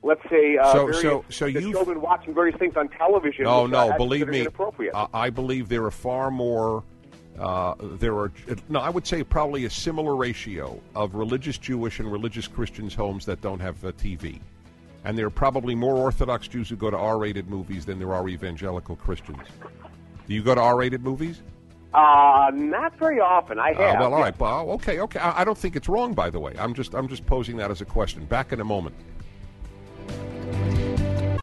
let's 0.07 0.23
say, 0.31 0.57
uh, 0.57 0.73
so, 0.73 0.79
various, 0.87 1.03
so, 1.03 1.25
so 1.29 1.47
the 1.51 1.61
children 1.61 2.01
watching 2.01 2.33
various 2.33 2.57
things 2.59 2.77
on 2.77 2.89
television. 2.89 3.45
No, 3.45 3.67
no, 3.67 3.97
believe 3.97 4.29
me. 4.29 4.47
I, 4.95 5.07
I 5.13 5.31
believe 5.31 5.69
there 5.69 5.85
are 5.85 5.91
far 5.91 6.31
more. 6.31 6.85
Uh, 7.39 7.75
there 7.99 8.15
are 8.17 8.33
no, 8.71 8.81
I 8.81 8.89
would 8.89 9.07
say 9.07 9.23
probably 9.23 9.67
a 9.67 9.71
similar 9.71 10.17
ratio 10.17 10.81
of 10.95 11.15
religious 11.15 11.59
Jewish 11.59 12.01
and 12.01 12.11
religious 12.11 12.49
Christians 12.49 12.95
homes 12.95 13.27
that 13.27 13.43
don't 13.43 13.61
have 13.61 13.83
a 13.85 13.93
TV, 13.93 14.41
and 15.05 15.19
there 15.19 15.27
are 15.27 15.31
probably 15.31 15.75
more 15.75 15.97
Orthodox 15.97 16.49
Jews 16.49 16.71
who 16.71 16.77
go 16.77 16.91
to 16.91 16.97
R-rated 16.97 17.51
movies 17.51 17.85
than 17.85 17.99
there 17.99 18.15
are 18.15 18.27
evangelical 18.29 18.97
Christians. 18.97 19.43
Do 20.27 20.35
you 20.35 20.43
go 20.43 20.55
to 20.55 20.61
R-rated 20.63 21.03
movies? 21.05 21.43
Uh, 21.93 22.51
not 22.55 22.97
very 22.99 23.21
often. 23.21 23.59
I 23.59 23.73
Uh, 23.73 23.93
have. 23.93 24.01
well, 24.01 24.15
all 24.15 24.21
right. 24.21 24.39
Well, 24.39 24.71
okay, 24.73 25.01
okay. 25.01 25.19
I, 25.19 25.43
I 25.43 25.45
don't 25.45 25.57
think 25.59 25.77
it's 25.77 25.89
wrong, 25.91 26.15
by 26.15 26.31
the 26.31 26.41
way. 26.41 26.55
I'm 26.59 26.75
just, 26.75 26.95
I'm 26.95 27.07
just 27.09 27.25
posing 27.27 27.57
that 27.59 27.71
as 27.71 27.81
a 27.81 27.85
question. 27.87 28.25
Back 28.25 28.53
in 28.53 28.61
a 28.61 28.65
moment. 28.65 28.95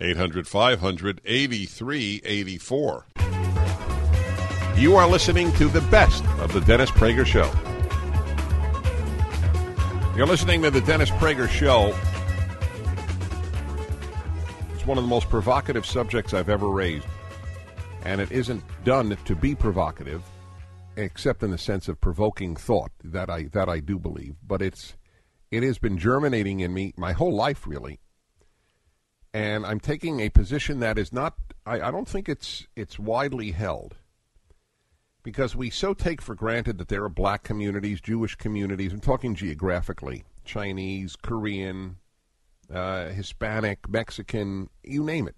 800 0.00 0.46
500 0.46 1.20
8384. 1.24 3.06
You 4.76 4.96
are 4.96 5.08
listening 5.08 5.52
to 5.54 5.68
the 5.68 5.80
best 5.82 6.22
of 6.38 6.52
the 6.52 6.60
Dennis 6.60 6.90
Prager 6.90 7.24
Show. 7.24 7.50
You're 10.14 10.26
listening 10.26 10.62
to 10.62 10.70
the 10.70 10.82
Dennis 10.82 11.10
Prager 11.12 11.48
Show. 11.48 11.94
It's 14.74 14.86
one 14.86 14.98
of 14.98 15.04
the 15.04 15.08
most 15.08 15.30
provocative 15.30 15.86
subjects 15.86 16.34
I've 16.34 16.50
ever 16.50 16.68
raised. 16.68 17.06
And 18.04 18.20
it 18.20 18.30
isn't 18.30 18.62
done 18.84 19.16
to 19.24 19.34
be 19.34 19.54
provocative, 19.54 20.22
except 20.96 21.42
in 21.42 21.50
the 21.50 21.58
sense 21.58 21.88
of 21.88 22.00
provoking 22.02 22.54
thought 22.54 22.92
that 23.02 23.30
I 23.30 23.44
that 23.52 23.70
I 23.70 23.80
do 23.80 23.98
believe. 23.98 24.36
But 24.46 24.60
it's 24.60 24.94
it 25.50 25.62
has 25.62 25.78
been 25.78 25.96
germinating 25.96 26.60
in 26.60 26.74
me 26.74 26.92
my 26.98 27.12
whole 27.12 27.34
life 27.34 27.66
really. 27.66 27.98
And 29.36 29.66
I'm 29.66 29.80
taking 29.80 30.20
a 30.20 30.30
position 30.30 30.80
that 30.80 30.96
is 30.96 31.12
not 31.12 31.34
I, 31.66 31.82
I 31.82 31.90
don't 31.90 32.08
think 32.08 32.26
it's 32.26 32.66
it's 32.74 32.98
widely 32.98 33.50
held 33.50 33.96
because 35.22 35.54
we 35.54 35.68
so 35.68 35.92
take 35.92 36.22
for 36.22 36.34
granted 36.34 36.78
that 36.78 36.88
there 36.88 37.04
are 37.04 37.10
black 37.10 37.42
communities, 37.42 38.00
Jewish 38.00 38.34
communities, 38.36 38.94
I'm 38.94 39.00
talking 39.00 39.34
geographically, 39.34 40.24
Chinese, 40.46 41.16
Korean, 41.16 41.98
uh, 42.72 43.08
Hispanic, 43.08 43.86
Mexican, 43.90 44.70
you 44.82 45.04
name 45.04 45.28
it. 45.28 45.36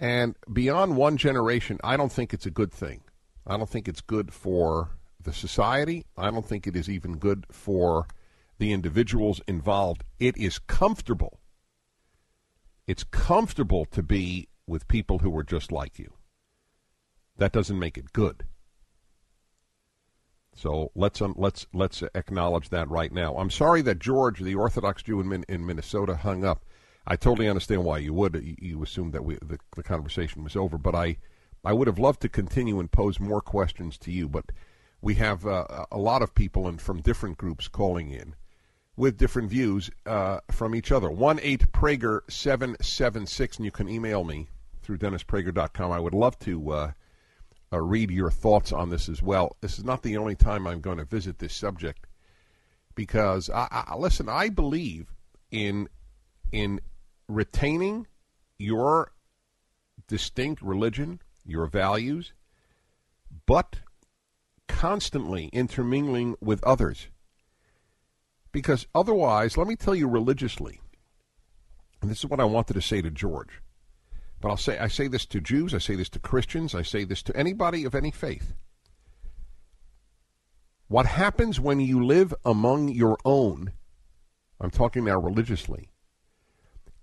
And 0.00 0.34
beyond 0.52 0.96
one 0.96 1.18
generation, 1.18 1.78
I 1.84 1.96
don't 1.96 2.10
think 2.10 2.34
it's 2.34 2.46
a 2.46 2.50
good 2.50 2.72
thing. 2.72 3.02
I 3.46 3.58
don't 3.58 3.70
think 3.70 3.86
it's 3.86 4.00
good 4.00 4.34
for 4.34 4.90
the 5.22 5.32
society. 5.32 6.04
I 6.16 6.32
don't 6.32 6.46
think 6.46 6.66
it 6.66 6.74
is 6.74 6.90
even 6.90 7.18
good 7.18 7.46
for 7.52 8.08
the 8.58 8.72
individuals 8.72 9.40
involved. 9.46 10.02
It 10.18 10.36
is 10.36 10.58
comfortable. 10.58 11.39
It's 12.86 13.04
comfortable 13.04 13.84
to 13.86 14.02
be 14.02 14.48
with 14.66 14.88
people 14.88 15.18
who 15.18 15.36
are 15.36 15.44
just 15.44 15.70
like 15.70 15.98
you 15.98 16.12
that 17.40 17.52
doesn't 17.52 17.78
make 17.78 17.98
it 17.98 18.12
good. 18.12 18.44
So 20.54 20.92
let's 20.94 21.22
um, 21.22 21.34
let's 21.36 21.66
let's 21.72 22.02
acknowledge 22.14 22.68
that 22.68 22.88
right 22.90 23.10
now. 23.12 23.36
I'm 23.36 23.50
sorry 23.50 23.82
that 23.82 23.98
George, 23.98 24.40
the 24.40 24.54
Orthodox 24.54 25.02
Jew 25.02 25.20
in, 25.20 25.28
Min- 25.28 25.44
in 25.48 25.64
Minnesota, 25.64 26.16
hung 26.16 26.44
up. 26.44 26.64
I 27.06 27.16
totally 27.16 27.48
understand 27.48 27.84
why 27.84 27.98
you 27.98 28.12
would. 28.12 28.56
You, 28.60 28.82
assumed 28.82 29.14
that 29.14 29.24
we, 29.24 29.36
the, 29.36 29.58
the 29.74 29.82
conversation 29.82 30.44
was 30.44 30.54
over, 30.54 30.76
but 30.76 30.94
I 30.94 31.16
I 31.64 31.72
would 31.72 31.86
have 31.86 31.98
loved 31.98 32.20
to 32.22 32.28
continue 32.28 32.78
and 32.78 32.92
pose 32.92 33.18
more 33.18 33.40
questions 33.40 33.96
to 33.98 34.12
you. 34.12 34.28
But 34.28 34.52
we 35.00 35.14
have 35.14 35.46
uh, 35.46 35.86
a 35.90 35.98
lot 35.98 36.20
of 36.20 36.34
people 36.34 36.68
and 36.68 36.80
from 36.80 37.00
different 37.00 37.38
groups 37.38 37.68
calling 37.68 38.10
in 38.10 38.34
with 39.00 39.16
different 39.16 39.48
views 39.48 39.90
uh, 40.04 40.40
from 40.50 40.74
each 40.74 40.92
other. 40.92 41.10
One 41.10 41.40
eight 41.42 41.72
Prager 41.72 42.20
seven 42.28 42.76
seven 42.82 43.26
six, 43.26 43.56
and 43.56 43.64
you 43.64 43.70
can 43.70 43.88
email 43.88 44.24
me 44.24 44.48
through 44.82 44.98
DennisPrager.com. 44.98 45.90
I 45.90 45.98
would 45.98 46.12
love 46.14 46.38
to. 46.40 46.70
Uh, 46.70 46.92
uh, 47.72 47.80
read 47.80 48.10
your 48.10 48.32
thoughts 48.32 48.72
on 48.72 48.90
this 48.90 49.08
as 49.08 49.22
well. 49.22 49.56
This 49.60 49.78
is 49.78 49.84
not 49.84 50.02
the 50.02 50.16
only 50.16 50.34
time 50.34 50.66
I'm 50.66 50.80
going 50.80 50.98
to 50.98 51.04
visit 51.04 51.38
this 51.38 51.54
subject 51.54 52.08
because 52.96 53.48
I, 53.48 53.84
I, 53.88 53.96
listen. 53.96 54.28
I 54.28 54.48
believe 54.48 55.14
in 55.50 55.88
in 56.52 56.80
retaining 57.28 58.06
your 58.58 59.12
distinct 60.08 60.60
religion, 60.62 61.20
your 61.46 61.66
values, 61.66 62.32
but 63.46 63.76
constantly 64.66 65.46
intermingling 65.52 66.34
with 66.40 66.62
others. 66.64 67.06
Because 68.52 68.86
otherwise, 68.94 69.56
let 69.56 69.66
me 69.68 69.76
tell 69.76 69.94
you 69.94 70.08
religiously, 70.08 70.80
and 72.02 72.10
this 72.10 72.18
is 72.18 72.26
what 72.26 72.40
I 72.40 72.44
wanted 72.44 72.74
to 72.74 72.82
say 72.82 73.00
to 73.02 73.10
George. 73.10 73.62
But 74.40 74.48
I'll 74.48 74.56
say 74.56 74.78
I 74.78 74.88
say 74.88 75.06
this 75.06 75.26
to 75.26 75.40
Jews, 75.40 75.74
I 75.74 75.78
say 75.78 75.94
this 75.94 76.08
to 76.10 76.18
Christians, 76.18 76.74
I 76.74 76.82
say 76.82 77.04
this 77.04 77.22
to 77.24 77.36
anybody 77.36 77.84
of 77.84 77.94
any 77.94 78.10
faith. 78.10 78.54
What 80.88 81.06
happens 81.06 81.60
when 81.60 81.78
you 81.78 82.04
live 82.04 82.34
among 82.44 82.88
your 82.88 83.16
own, 83.24 83.72
I'm 84.60 84.70
talking 84.70 85.04
now 85.04 85.20
religiously, 85.20 85.90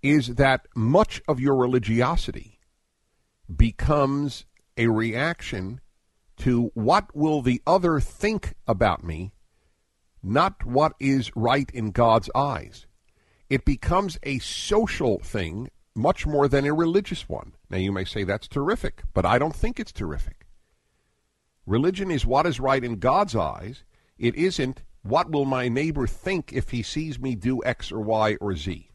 is 0.04 0.36
that 0.36 0.68
much 0.76 1.22
of 1.28 1.40
your 1.40 1.56
religiosity 1.56 2.60
becomes 3.56 4.46
a 4.76 4.88
reaction 4.88 5.80
to 6.38 6.72
what 6.74 7.16
will 7.16 7.42
the 7.42 7.62
other 7.66 8.00
think 8.00 8.56
about 8.68 9.04
me, 9.04 9.32
not 10.28 10.66
what 10.66 10.94
is 11.00 11.32
right 11.36 11.70
in 11.72 11.92
God's 11.92 12.30
eyes. 12.36 12.86
It 13.50 13.66
becomes 13.66 14.18
a 14.24 14.40
social 14.40 15.20
thing 15.20 15.70
much 15.96 16.28
more 16.28 16.48
than 16.48 16.66
a 16.66 16.74
religious 16.74 17.28
one. 17.28 17.54
Now, 17.70 17.78
you 17.78 17.92
may 17.92 18.06
say 18.06 18.24
that's 18.24 18.48
terrific, 18.48 19.04
but 19.14 19.26
I 19.26 19.40
don't 19.40 19.56
think 19.56 19.80
it's 19.80 19.92
terrific. 19.92 20.46
Religion 21.66 22.12
is 22.12 22.26
what 22.26 22.46
is 22.46 22.60
right 22.60 22.84
in 22.84 23.00
God's 23.00 23.36
eyes. 23.36 23.84
It 24.18 24.36
isn't 24.36 24.84
what 25.02 25.32
will 25.32 25.46
my 25.46 25.68
neighbor 25.70 26.08
think 26.08 26.52
if 26.54 26.70
he 26.70 26.82
sees 26.82 27.20
me 27.20 27.36
do 27.36 27.64
X 27.64 27.92
or 27.92 28.02
Y 28.02 28.36
or 28.40 28.56
Z. 28.56 28.90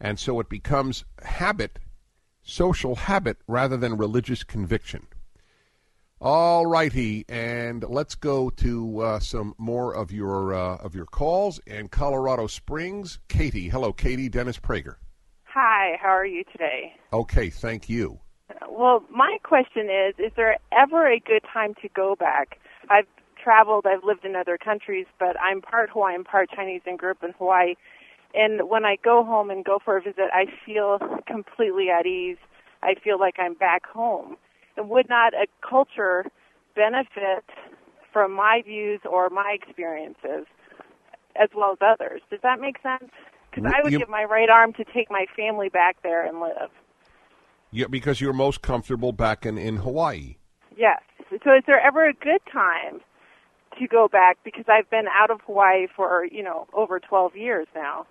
And 0.00 0.18
so 0.18 0.40
it 0.40 0.48
becomes 0.48 1.04
habit, 1.22 1.78
social 2.42 2.96
habit, 2.96 3.38
rather 3.46 3.76
than 3.76 3.96
religious 3.96 4.42
conviction. 4.42 5.06
All 6.24 6.66
righty, 6.66 7.24
and 7.28 7.82
let's 7.82 8.14
go 8.14 8.48
to 8.50 9.00
uh, 9.00 9.18
some 9.18 9.56
more 9.58 9.92
of 9.92 10.12
your 10.12 10.54
uh, 10.54 10.76
of 10.76 10.94
your 10.94 11.04
calls 11.04 11.58
in 11.66 11.88
Colorado 11.88 12.46
Springs. 12.46 13.18
Katie, 13.26 13.68
hello, 13.68 13.92
Katie. 13.92 14.28
Dennis 14.28 14.56
Prager. 14.56 14.94
Hi, 15.46 15.98
how 16.00 16.10
are 16.10 16.24
you 16.24 16.44
today? 16.44 16.92
Okay, 17.12 17.50
thank 17.50 17.88
you. 17.88 18.20
Well, 18.70 19.02
my 19.10 19.38
question 19.42 19.90
is: 19.90 20.14
Is 20.20 20.30
there 20.36 20.58
ever 20.70 21.10
a 21.10 21.18
good 21.18 21.42
time 21.52 21.74
to 21.82 21.88
go 21.88 22.14
back? 22.14 22.60
I've 22.88 23.08
traveled, 23.42 23.84
I've 23.84 24.04
lived 24.04 24.24
in 24.24 24.36
other 24.36 24.56
countries, 24.56 25.06
but 25.18 25.34
I'm 25.40 25.60
part 25.60 25.90
Hawaiian, 25.90 26.22
part 26.22 26.50
Chinese, 26.54 26.82
and 26.86 27.00
grew 27.00 27.10
up 27.10 27.24
in 27.24 27.32
Hawaii. 27.36 27.74
And 28.32 28.68
when 28.68 28.84
I 28.84 28.94
go 29.02 29.24
home 29.24 29.50
and 29.50 29.64
go 29.64 29.80
for 29.84 29.96
a 29.96 30.00
visit, 30.00 30.30
I 30.32 30.44
feel 30.64 31.00
completely 31.26 31.88
at 31.90 32.06
ease. 32.06 32.38
I 32.80 32.94
feel 33.02 33.18
like 33.18 33.40
I'm 33.40 33.54
back 33.54 33.84
home. 33.86 34.36
And 34.76 34.88
would 34.88 35.08
not 35.08 35.34
a 35.34 35.46
culture 35.66 36.24
benefit 36.74 37.44
from 38.12 38.32
my 38.32 38.62
views 38.64 39.00
or 39.10 39.28
my 39.30 39.56
experiences 39.60 40.46
as 41.40 41.48
well 41.54 41.72
as 41.72 41.78
others? 41.80 42.20
Does 42.30 42.40
that 42.42 42.60
make 42.60 42.76
sense? 42.82 43.10
Because 43.50 43.72
I 43.74 43.82
would 43.82 43.92
You- 43.92 43.98
give 43.98 44.08
my 44.08 44.24
right 44.24 44.48
arm 44.48 44.72
to 44.74 44.84
take 44.84 45.10
my 45.10 45.26
family 45.36 45.68
back 45.68 45.96
there 46.02 46.22
and 46.24 46.40
live. 46.40 46.70
Yeah, 47.70 47.86
because 47.88 48.20
you're 48.20 48.32
most 48.34 48.60
comfortable 48.62 49.12
back 49.12 49.46
in, 49.46 49.56
in 49.58 49.76
Hawaii. 49.78 50.36
Yes. 50.76 51.00
So 51.30 51.54
is 51.54 51.64
there 51.66 51.80
ever 51.80 52.06
a 52.06 52.12
good 52.12 52.40
time 52.50 53.00
to 53.78 53.86
go 53.86 54.08
back? 54.08 54.38
Because 54.44 54.64
I've 54.68 54.88
been 54.90 55.06
out 55.08 55.30
of 55.30 55.40
Hawaii 55.46 55.86
for, 55.94 56.26
you 56.30 56.42
know, 56.42 56.66
over 56.74 57.00
12 57.00 57.34
years 57.36 57.66
now. 57.74 58.06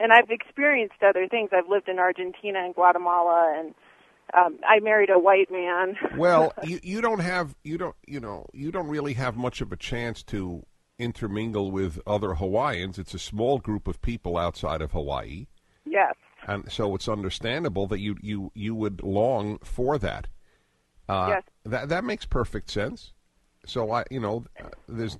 And 0.00 0.12
I've 0.12 0.30
experienced 0.30 1.02
other 1.02 1.28
things. 1.28 1.50
I've 1.52 1.68
lived 1.68 1.88
in 1.88 1.98
Argentina 2.00 2.60
and 2.64 2.74
Guatemala 2.74 3.54
and 3.56 3.74
um, 4.34 4.58
I 4.68 4.80
married 4.80 5.10
a 5.10 5.18
white 5.18 5.50
man. 5.50 5.96
Well, 6.16 6.52
you, 6.62 6.80
you 6.82 7.00
don't 7.00 7.20
have 7.20 7.54
you 7.64 7.78
don't 7.78 7.96
you 8.06 8.20
know 8.20 8.46
you 8.52 8.70
don't 8.70 8.88
really 8.88 9.14
have 9.14 9.36
much 9.36 9.60
of 9.60 9.72
a 9.72 9.76
chance 9.76 10.22
to 10.24 10.64
intermingle 10.98 11.70
with 11.70 12.00
other 12.06 12.34
Hawaiians. 12.34 12.98
It's 12.98 13.14
a 13.14 13.18
small 13.18 13.58
group 13.58 13.88
of 13.88 14.02
people 14.02 14.36
outside 14.36 14.82
of 14.82 14.92
Hawaii, 14.92 15.46
yes. 15.84 16.14
and 16.46 16.70
so 16.70 16.94
it's 16.94 17.08
understandable 17.08 17.86
that 17.86 18.00
you 18.00 18.16
you 18.20 18.52
you 18.54 18.74
would 18.74 19.02
long 19.02 19.58
for 19.58 19.98
that. 19.98 20.28
Uh, 21.08 21.26
Yes. 21.30 21.42
That 21.64 21.88
that 21.88 22.04
makes 22.04 22.26
perfect 22.26 22.70
sense. 22.70 23.12
So 23.64 23.90
I 23.90 24.04
you 24.10 24.20
know 24.20 24.44
uh, 24.62 24.68
there's 24.88 25.18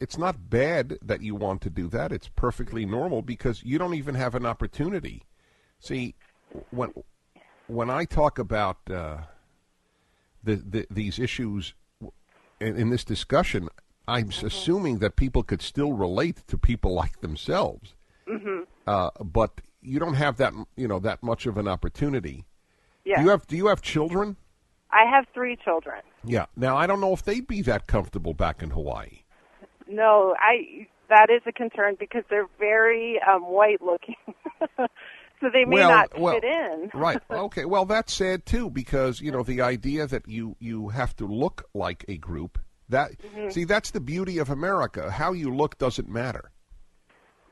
it's 0.00 0.18
not 0.18 0.50
bad 0.50 0.98
that 1.02 1.22
you 1.22 1.34
want 1.34 1.62
to 1.62 1.70
do 1.70 1.88
that. 1.88 2.12
It's 2.12 2.28
perfectly 2.28 2.84
normal 2.84 3.22
because 3.22 3.62
you 3.64 3.78
don't 3.78 3.94
even 3.94 4.14
have 4.14 4.34
an 4.34 4.44
opportunity. 4.44 5.22
See, 5.78 6.14
when 6.70 6.92
when 7.66 7.90
I 7.90 8.04
talk 8.04 8.38
about 8.38 8.78
uh, 8.90 9.18
the, 10.42 10.56
the 10.56 10.86
these 10.90 11.18
issues 11.18 11.74
in, 12.60 12.76
in 12.76 12.90
this 12.90 13.04
discussion, 13.04 13.68
I'm 14.08 14.28
s 14.28 14.42
assuming 14.42 14.98
that 14.98 15.16
people 15.16 15.42
could 15.42 15.62
still 15.62 15.92
relate 15.92 16.46
to 16.48 16.56
people 16.56 16.94
like 16.94 17.20
themselves. 17.20 17.94
Uh, 18.86 19.10
but 19.22 19.60
you 19.82 19.98
don't 19.98 20.14
have 20.14 20.36
that 20.36 20.52
you 20.76 20.88
know 20.88 20.98
that 21.00 21.22
much 21.22 21.46
of 21.46 21.56
an 21.58 21.68
opportunity. 21.68 22.44
Yes. 23.04 23.18
Do 23.18 23.24
you 23.24 23.30
have 23.30 23.46
Do 23.46 23.56
you 23.56 23.66
have 23.66 23.82
children? 23.82 24.36
I 24.90 25.04
have 25.10 25.26
three 25.34 25.56
children. 25.56 26.02
Yeah. 26.24 26.46
Now 26.56 26.76
I 26.76 26.86
don't 26.86 27.00
know 27.00 27.12
if 27.12 27.22
they'd 27.24 27.46
be 27.46 27.62
that 27.62 27.86
comfortable 27.86 28.34
back 28.34 28.62
in 28.62 28.70
Hawaii. 28.70 29.22
No, 29.88 30.34
I 30.38 30.86
that 31.08 31.28
is 31.30 31.42
a 31.46 31.52
concern 31.52 31.96
because 31.98 32.24
they're 32.30 32.48
very 32.58 33.20
um, 33.22 33.42
white 33.42 33.80
looking. 33.82 34.16
so 35.40 35.48
they 35.52 35.64
may 35.64 35.76
Well, 35.76 35.90
not 35.90 36.18
well, 36.18 36.34
fit 36.34 36.44
in. 36.44 36.90
right. 36.98 37.20
Okay. 37.30 37.64
Well, 37.64 37.84
that's 37.84 38.12
sad 38.12 38.46
too 38.46 38.70
because 38.70 39.20
you 39.20 39.30
know 39.30 39.42
the 39.42 39.60
idea 39.60 40.06
that 40.06 40.28
you 40.28 40.56
you 40.60 40.88
have 40.88 41.14
to 41.16 41.26
look 41.26 41.64
like 41.74 42.04
a 42.08 42.16
group. 42.16 42.58
That 42.88 43.12
Mm-hmm. 43.18 43.50
see, 43.50 43.64
that's 43.64 43.90
the 43.90 44.00
beauty 44.00 44.38
of 44.38 44.48
America. 44.50 45.10
How 45.10 45.32
you 45.32 45.54
look 45.54 45.76
doesn't 45.78 46.08
matter. 46.08 46.50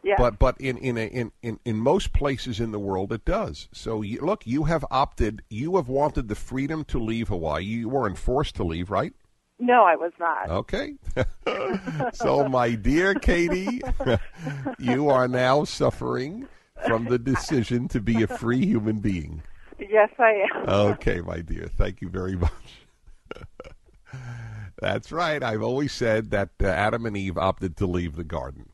Yeah. 0.02 0.14
But 0.18 0.38
but 0.38 0.60
in 0.60 0.76
in, 0.78 0.98
a, 0.98 1.06
in 1.06 1.32
in 1.42 1.58
in 1.64 1.76
most 1.76 2.12
places 2.12 2.60
in 2.60 2.72
the 2.72 2.78
world 2.78 3.10
it 3.12 3.24
does. 3.24 3.68
So 3.73 4.02
you, 4.02 4.20
look, 4.20 4.47
you 4.47 4.64
have 4.64 4.84
opted. 4.90 5.42
You 5.49 5.76
have 5.76 5.88
wanted 5.88 6.28
the 6.28 6.34
freedom 6.34 6.84
to 6.86 6.99
leave 6.99 7.28
Hawaii. 7.28 7.64
You 7.64 7.88
weren't 7.88 8.18
forced 8.18 8.54
to 8.56 8.64
leave, 8.64 8.90
right? 8.90 9.12
no, 9.60 9.84
I 9.84 9.97
was 9.97 10.12
not. 10.18 10.50
Okay. 10.50 10.94
so 12.12 12.47
my 12.49 12.75
dear 12.75 13.14
Katie, 13.14 13.80
you 14.78 15.08
are 15.08 15.28
now 15.28 15.64
suffering 15.64 16.49
from 16.87 17.04
the 17.06 17.19
decision 17.19 17.89
to 17.89 18.00
be 18.00 18.23
a 18.23 18.26
free 18.26 18.65
human 18.65 19.00
being. 19.00 19.43
Yes, 19.78 20.10
I 20.19 20.47
am. 20.54 20.69
Okay, 20.69 21.21
my 21.21 21.41
dear. 21.41 21.69
Thank 21.76 22.00
you 22.00 22.08
very 22.08 22.37
much. 22.37 22.52
That's 24.80 25.10
right. 25.10 25.43
I've 25.43 25.63
always 25.63 25.93
said 25.93 26.30
that 26.30 26.50
uh, 26.63 26.67
Adam 26.67 27.06
and 27.06 27.17
Eve 27.17 27.39
opted 27.39 27.76
to 27.78 27.87
leave 27.87 28.17
the 28.17 28.25
garden. 28.25 28.71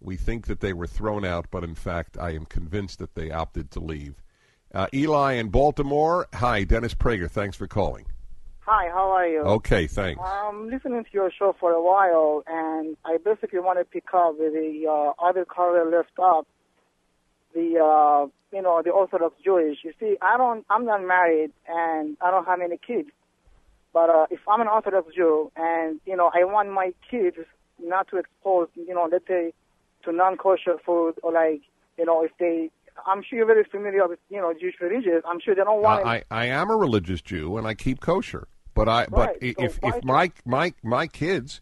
We 0.00 0.16
think 0.16 0.46
that 0.46 0.60
they 0.60 0.72
were 0.72 0.86
thrown 0.86 1.24
out, 1.24 1.46
but 1.50 1.62
in 1.62 1.74
fact, 1.74 2.16
I 2.18 2.30
am 2.30 2.46
convinced 2.46 2.98
that 3.00 3.14
they 3.14 3.30
opted 3.30 3.70
to 3.72 3.80
leave. 3.80 4.22
Uh, 4.72 4.86
Eli 4.94 5.34
in 5.34 5.48
Baltimore. 5.48 6.26
Hi, 6.34 6.64
Dennis 6.64 6.94
Prager. 6.94 7.30
Thanks 7.30 7.56
for 7.56 7.66
calling. 7.66 8.06
Hi, 8.60 8.88
how 8.88 9.10
are 9.10 9.26
you? 9.26 9.40
Okay, 9.40 9.86
thanks. 9.86 10.22
I'm 10.24 10.70
listening 10.70 11.02
to 11.02 11.10
your 11.12 11.30
show 11.36 11.54
for 11.58 11.72
a 11.72 11.82
while, 11.82 12.42
and 12.46 12.96
I 13.04 13.18
basically 13.22 13.58
want 13.58 13.78
to 13.80 13.84
pick 13.84 14.04
up 14.14 14.36
with 14.38 14.52
the 14.52 14.86
uh, 14.88 15.12
other 15.22 15.44
caller 15.44 15.90
left 15.90 16.12
up, 16.22 16.46
the 17.54 17.78
uh, 17.78 18.26
you 18.54 18.62
know 18.62 18.82
the 18.84 18.90
Orthodox 18.90 19.34
Jewish. 19.44 19.78
You 19.84 19.92
see, 19.98 20.16
I 20.20 20.36
don't, 20.36 20.64
I'm 20.70 20.84
not 20.84 21.02
married, 21.04 21.52
and 21.68 22.16
I 22.20 22.30
don't 22.30 22.46
have 22.46 22.60
any 22.60 22.78
kids. 22.78 23.10
But 23.92 24.10
uh, 24.10 24.26
if 24.30 24.40
I'm 24.48 24.60
an 24.60 24.68
Orthodox 24.68 25.14
Jew, 25.14 25.50
and 25.56 26.00
you 26.06 26.16
know, 26.16 26.30
I 26.34 26.44
want 26.44 26.70
my 26.70 26.92
kids 27.10 27.36
not 27.82 28.08
to 28.08 28.18
expose, 28.18 28.68
you 28.74 28.94
know, 28.94 29.08
let's 29.10 29.26
say, 29.26 29.52
to 30.04 30.12
non-kosher 30.12 30.76
food, 30.84 31.14
or 31.22 31.32
like, 31.32 31.62
you 31.98 32.04
know, 32.04 32.24
if 32.24 32.30
they, 32.38 32.70
I'm 33.06 33.22
sure 33.22 33.38
you're 33.38 33.46
very 33.46 33.64
familiar 33.64 34.06
with, 34.06 34.18
you 34.28 34.38
know, 34.38 34.52
Jewish 34.58 34.76
religions. 34.80 35.22
I'm 35.26 35.40
sure 35.40 35.54
they 35.54 35.64
don't 35.64 35.82
want. 35.82 36.06
I, 36.06 36.22
I 36.30 36.46
am 36.46 36.70
a 36.70 36.76
religious 36.76 37.20
Jew 37.20 37.56
and 37.56 37.66
I 37.66 37.74
keep 37.74 38.00
kosher, 38.00 38.46
but 38.74 38.88
I 38.88 39.06
but 39.06 39.18
Right, 39.18 39.36
i 39.42 39.52
so 39.52 39.64
if 39.64 39.78
if 39.82 40.04
my 40.04 40.30
my 40.44 40.74
my 40.82 41.06
kids 41.06 41.60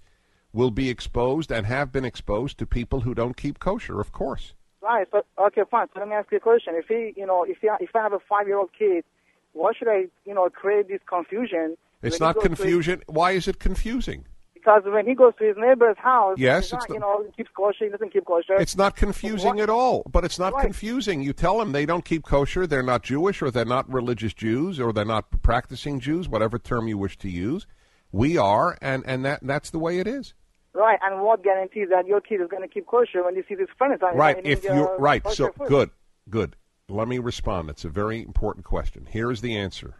will 0.53 0.70
be 0.70 0.90
exposed 0.90 1.51
and 1.51 1.66
have 1.66 1.92
been 1.92 2.05
exposed 2.05 2.59
to 2.59 2.66
people 2.66 3.01
who 3.01 3.14
don't 3.14 3.37
keep 3.37 3.59
kosher, 3.59 4.01
of 4.01 4.12
course. 4.12 4.55
Right. 4.83 5.07
So 5.11 5.23
okay, 5.47 5.62
fine. 5.71 5.88
So 5.93 6.01
let 6.01 6.09
me 6.09 6.14
ask 6.14 6.31
you 6.31 6.38
a 6.38 6.41
question. 6.41 6.75
If 6.77 6.87
he, 6.87 7.12
you 7.21 7.27
know, 7.27 7.45
if 7.45 7.59
he, 7.61 7.69
if 7.81 7.95
I 7.95 8.03
have 8.03 8.12
a 8.12 8.21
five-year-old 8.29 8.71
kid, 8.79 9.05
why 9.53 9.73
should 9.77 9.88
I, 9.88 10.07
you 10.25 10.35
know, 10.35 10.49
create 10.51 10.88
this 10.88 11.01
confusion? 11.09 11.77
It's 12.03 12.21
not 12.21 12.35
to 12.35 12.49
his- 12.49 12.59
confusion. 12.59 13.03
Why 13.07 13.33
is 13.33 13.49
it 13.49 13.59
confusing? 13.59 14.25
because 14.55 14.83
when 14.87 15.07
he 15.07 15.14
goes 15.14 15.33
to 15.38 15.45
his 15.47 15.57
neighbor's 15.57 15.97
house, 15.99 16.37
Yes, 16.37 16.73
not, 16.73 16.87
the- 16.88 16.95
you 16.95 17.01
know, 17.01 17.25
he 17.25 17.31
keeps 17.33 17.49
kosher. 17.57 17.85
He 17.85 17.91
doesn't 17.91 18.12
keep 18.12 18.25
kosher. 18.27 18.55
It's 18.57 18.77
not 18.77 18.97
confusing 18.97 19.55
What- 19.57 19.61
at 19.61 19.71
all. 19.71 20.03
But 20.11 20.25
it's 20.25 20.38
not 20.38 20.53
Right. 20.53 20.62
confusing. 20.64 21.23
You 21.23 21.33
tell 21.33 21.59
them 21.59 21.73
they 21.73 21.87
don't 21.87 22.05
keep 22.05 22.25
kosher, 22.25 22.67
they're 22.67 22.83
not 22.83 23.03
Jewish, 23.03 23.41
or 23.41 23.51
they're 23.51 23.64
not 23.64 23.91
religious 23.91 24.35
Jews, 24.35 24.79
or 24.81 24.93
they're 24.93 25.05
not 25.05 25.43
practicing 25.43 26.01
Jews, 26.01 26.29
whatever 26.29 26.59
term 26.59 26.87
you 26.87 26.99
wish 26.99 27.17
to 27.19 27.29
use. 27.31 27.67
We 28.12 28.37
are, 28.37 28.77
and 28.83 29.05
and 29.07 29.25
that 29.25 29.41
that's 29.43 29.71
the 29.71 29.79
way 29.79 30.01
it 30.01 30.07
is. 30.07 30.35
Right. 30.79 30.99
And 31.03 31.23
what 31.23 31.43
guarantees 31.43 31.88
that 31.91 32.07
your 32.07 32.21
kid 32.21 32.41
is 32.41 32.49
going 32.49 32.62
to 32.62 32.69
keep 32.69 32.87
kosher 32.87 33.25
when 33.25 33.35
you 33.37 33.45
see 33.49 33.57
his 33.57 33.69
friends 33.77 34.01
are 34.03 34.14
Right. 34.14 34.41
If 34.45 34.64
you're 34.64 34.97
right, 34.99 35.27
so 35.29 35.53
food? 35.53 35.69
good, 35.69 35.91
good. 36.31 36.57
Let 36.88 37.09
me 37.09 37.19
respond. 37.19 37.69
It's 37.69 37.85
a 37.85 37.91
very 37.91 38.23
important 38.23 38.64
question. 38.64 39.07
Here 39.11 39.31
is 39.31 39.41
the 39.41 39.57
answer. 39.57 39.97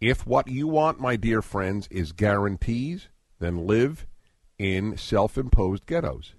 If 0.00 0.26
what 0.26 0.48
you 0.48 0.66
want, 0.68 1.00
my 1.00 1.16
dear 1.16 1.42
friends, 1.42 1.88
is 1.90 2.12
guarantees, 2.12 3.08
then 3.38 3.66
live 3.66 4.06
in 4.58 4.96
self-imposed 4.96 5.86
ghettos. 5.86 6.34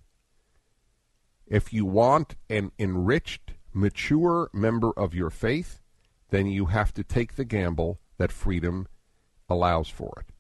If 1.46 1.72
you 1.72 1.86
want 1.86 2.36
an 2.50 2.72
enriched, 2.80 3.54
mature 3.74 4.50
member 4.54 4.92
of 4.92 5.14
your 5.14 5.30
faith, 5.30 5.82
then 6.30 6.48
you 6.48 6.66
have 6.68 6.94
to 6.96 7.04
take 7.04 7.36
the 7.36 7.46
gamble 7.46 8.00
that 8.18 8.32
freedom 8.32 8.88
allows 9.48 9.88
for 9.88 10.24
it. 10.28 10.34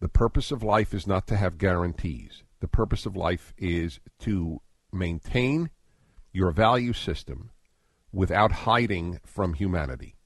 The 0.00 0.08
purpose 0.08 0.50
of 0.50 0.62
life 0.62 0.94
is 0.94 1.06
not 1.06 1.26
to 1.26 1.36
have 1.36 1.58
guarantees. 1.58 2.42
The 2.60 2.68
purpose 2.68 3.04
of 3.04 3.16
life 3.16 3.52
is 3.58 4.00
to 4.20 4.60
maintain 4.92 5.70
your 6.32 6.50
value 6.50 6.92
system 6.92 7.50
without 8.12 8.52
hiding 8.52 9.20
from 9.24 9.54
humanity. 9.54 10.16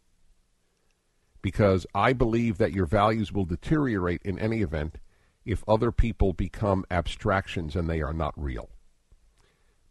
Because 1.42 1.86
I 1.94 2.12
believe 2.12 2.58
that 2.58 2.72
your 2.72 2.86
values 2.86 3.32
will 3.32 3.44
deteriorate 3.44 4.22
in 4.22 4.38
any 4.38 4.62
event 4.62 4.98
if 5.44 5.62
other 5.68 5.92
people 5.92 6.32
become 6.32 6.86
abstractions 6.90 7.76
and 7.76 7.90
they 7.90 8.00
are 8.00 8.14
not 8.14 8.32
real. 8.36 8.70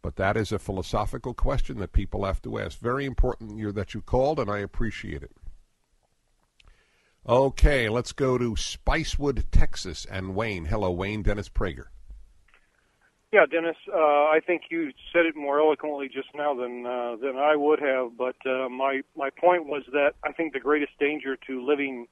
But 0.01 0.15
that 0.15 0.35
is 0.35 0.51
a 0.51 0.59
philosophical 0.59 1.33
question 1.33 1.77
that 1.79 1.93
people 1.93 2.25
have 2.25 2.41
to 2.41 2.57
ask. 2.57 2.79
Very 2.79 3.05
important 3.05 3.75
that 3.75 3.93
you 3.93 4.01
called, 4.01 4.39
and 4.39 4.49
I 4.49 4.59
appreciate 4.59 5.23
it. 5.23 5.31
Okay, 7.27 7.87
let's 7.87 8.11
go 8.11 8.37
to 8.37 8.51
Spicewood, 8.55 9.45
Texas, 9.49 10.05
and 10.05 10.35
Wayne. 10.35 10.65
Hello, 10.65 10.91
Wayne. 10.91 11.21
Dennis 11.21 11.47
Prager. 11.47 11.85
Yeah, 13.31 13.45
Dennis, 13.49 13.77
uh, 13.91 13.97
I 13.97 14.41
think 14.45 14.63
you 14.69 14.91
said 15.13 15.25
it 15.25 15.35
more 15.35 15.57
eloquently 15.59 16.09
just 16.09 16.27
now 16.35 16.53
than 16.53 16.85
uh, 16.85 17.15
than 17.15 17.37
I 17.37 17.55
would 17.55 17.79
have. 17.79 18.17
But 18.17 18.35
uh, 18.45 18.67
my 18.67 19.01
my 19.15 19.29
point 19.29 19.65
was 19.67 19.83
that 19.93 20.15
I 20.23 20.33
think 20.33 20.51
the 20.51 20.59
greatest 20.59 20.91
danger 20.99 21.37
to 21.47 21.65
living 21.65 22.07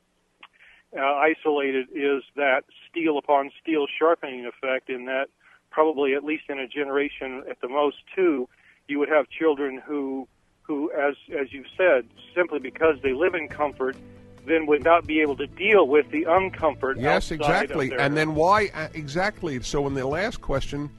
uh, 0.98 1.02
isolated 1.02 1.90
is 1.94 2.24
that 2.38 2.64
steel 2.90 3.18
upon 3.18 3.52
steel 3.62 3.88
sharpening 4.00 4.46
effect. 4.46 4.90
In 4.90 5.06
that, 5.06 5.28
probably 5.72 6.14
at 6.14 6.24
least 6.24 6.44
in 6.48 6.58
a 6.58 6.68
generation, 6.68 7.44
at 7.50 7.60
the 7.60 7.68
most 7.68 7.98
two, 8.16 8.48
you 8.88 8.98
would 8.98 9.10
have 9.10 9.28
children 9.30 9.82
who, 9.86 10.28
who, 10.62 10.90
as 10.92 11.16
as 11.38 11.52
you 11.52 11.66
said, 11.78 12.08
simply 12.34 12.60
because 12.60 12.96
they 13.04 13.14
live 13.14 13.36
in 13.36 13.50
comfort, 13.50 13.98
then 14.46 14.66
would 14.66 14.84
not 14.84 15.06
be 15.06 15.22
able 15.22 15.36
to 15.38 15.48
deal 15.48 15.88
with 15.88 16.10
the 16.12 16.24
uncomfort. 16.24 16.96
Yes, 17.00 17.32
exactly. 17.32 17.92
And 17.98 18.16
then 18.16 18.36
why 18.36 18.70
uh, 18.74 18.88
exactly? 18.94 19.62
So 19.62 19.88
in 19.88 19.94
the 19.94 20.06
last 20.06 20.42
question, 20.42 20.90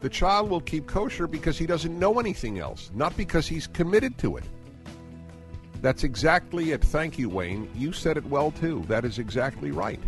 the 0.00 0.08
child 0.08 0.50
will 0.50 0.60
keep 0.60 0.86
kosher 0.86 1.26
because 1.26 1.58
he 1.58 1.66
doesn't 1.66 1.98
know 1.98 2.18
anything 2.18 2.58
else, 2.58 2.90
not 2.94 3.16
because 3.16 3.46
he's 3.46 3.66
committed 3.66 4.16
to 4.18 4.36
it. 4.36 4.44
That's 5.80 6.04
exactly 6.04 6.72
it. 6.72 6.82
Thank 6.82 7.18
you, 7.18 7.28
Wayne. 7.28 7.70
You 7.74 7.92
said 7.92 8.16
it 8.16 8.24
well 8.26 8.50
too. 8.50 8.84
That 8.88 9.04
is 9.04 9.18
exactly 9.18 9.70
right. 9.70 10.00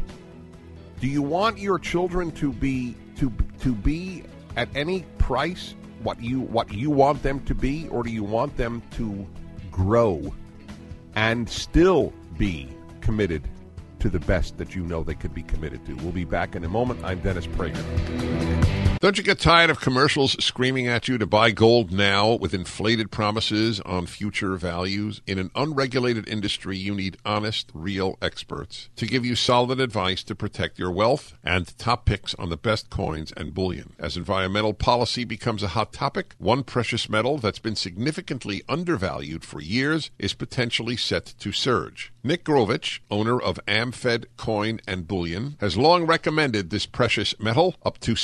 Do 1.00 1.06
you 1.06 1.22
want 1.22 1.58
your 1.58 1.78
children 1.78 2.30
to 2.32 2.52
be 2.52 2.96
to 3.16 3.32
to 3.60 3.74
be 3.74 4.24
at 4.56 4.68
any 4.74 5.02
price 5.18 5.74
what 6.02 6.20
you 6.20 6.40
what 6.40 6.72
you 6.72 6.90
want 6.90 7.22
them 7.22 7.40
to 7.44 7.54
be 7.54 7.88
or 7.88 8.02
do 8.02 8.10
you 8.10 8.24
want 8.24 8.56
them 8.56 8.82
to 8.92 9.26
grow 9.70 10.34
and 11.14 11.48
still 11.48 12.12
be 12.38 12.68
committed 13.10 13.48
to 13.98 14.08
the 14.08 14.20
best 14.20 14.56
that 14.56 14.76
you 14.76 14.84
know 14.84 15.02
they 15.02 15.16
could 15.16 15.34
be 15.34 15.42
committed 15.42 15.84
to? 15.84 15.96
We'll 15.96 16.12
be 16.12 16.24
back 16.24 16.54
in 16.54 16.62
a 16.62 16.68
moment. 16.68 17.04
I'm 17.04 17.18
Dennis 17.18 17.44
Prager. 17.44 18.79
Don't 19.00 19.16
you 19.16 19.24
get 19.24 19.38
tired 19.38 19.70
of 19.70 19.80
commercials 19.80 20.32
screaming 20.44 20.86
at 20.86 21.08
you 21.08 21.16
to 21.16 21.24
buy 21.24 21.52
gold 21.52 21.90
now 21.90 22.34
with 22.34 22.52
inflated 22.52 23.10
promises 23.10 23.80
on 23.80 24.04
future 24.04 24.56
values? 24.56 25.22
In 25.26 25.38
an 25.38 25.50
unregulated 25.54 26.28
industry, 26.28 26.76
you 26.76 26.94
need 26.94 27.16
honest, 27.24 27.70
real 27.72 28.18
experts 28.20 28.90
to 28.96 29.06
give 29.06 29.24
you 29.24 29.36
solid 29.36 29.80
advice 29.80 30.22
to 30.24 30.34
protect 30.34 30.78
your 30.78 30.90
wealth 30.90 31.32
and 31.42 31.78
top 31.78 32.04
picks 32.04 32.34
on 32.34 32.50
the 32.50 32.58
best 32.58 32.90
coins 32.90 33.32
and 33.38 33.54
bullion. 33.54 33.94
As 33.98 34.18
environmental 34.18 34.74
policy 34.74 35.24
becomes 35.24 35.62
a 35.62 35.68
hot 35.68 35.94
topic, 35.94 36.34
one 36.36 36.62
precious 36.62 37.08
metal 37.08 37.38
that's 37.38 37.58
been 37.58 37.76
significantly 37.76 38.62
undervalued 38.68 39.46
for 39.46 39.62
years 39.62 40.10
is 40.18 40.34
potentially 40.34 40.98
set 40.98 41.32
to 41.38 41.52
surge. 41.52 42.12
Nick 42.22 42.44
Grovich, 42.44 43.00
owner 43.10 43.40
of 43.40 43.58
AmFed 43.66 44.26
Coin 44.36 44.78
and 44.86 45.08
Bullion, 45.08 45.56
has 45.58 45.78
long 45.78 46.04
recommended 46.04 46.68
this 46.68 46.84
precious 46.84 47.34
metal. 47.40 47.76
Up 47.82 47.98
to 48.00 48.14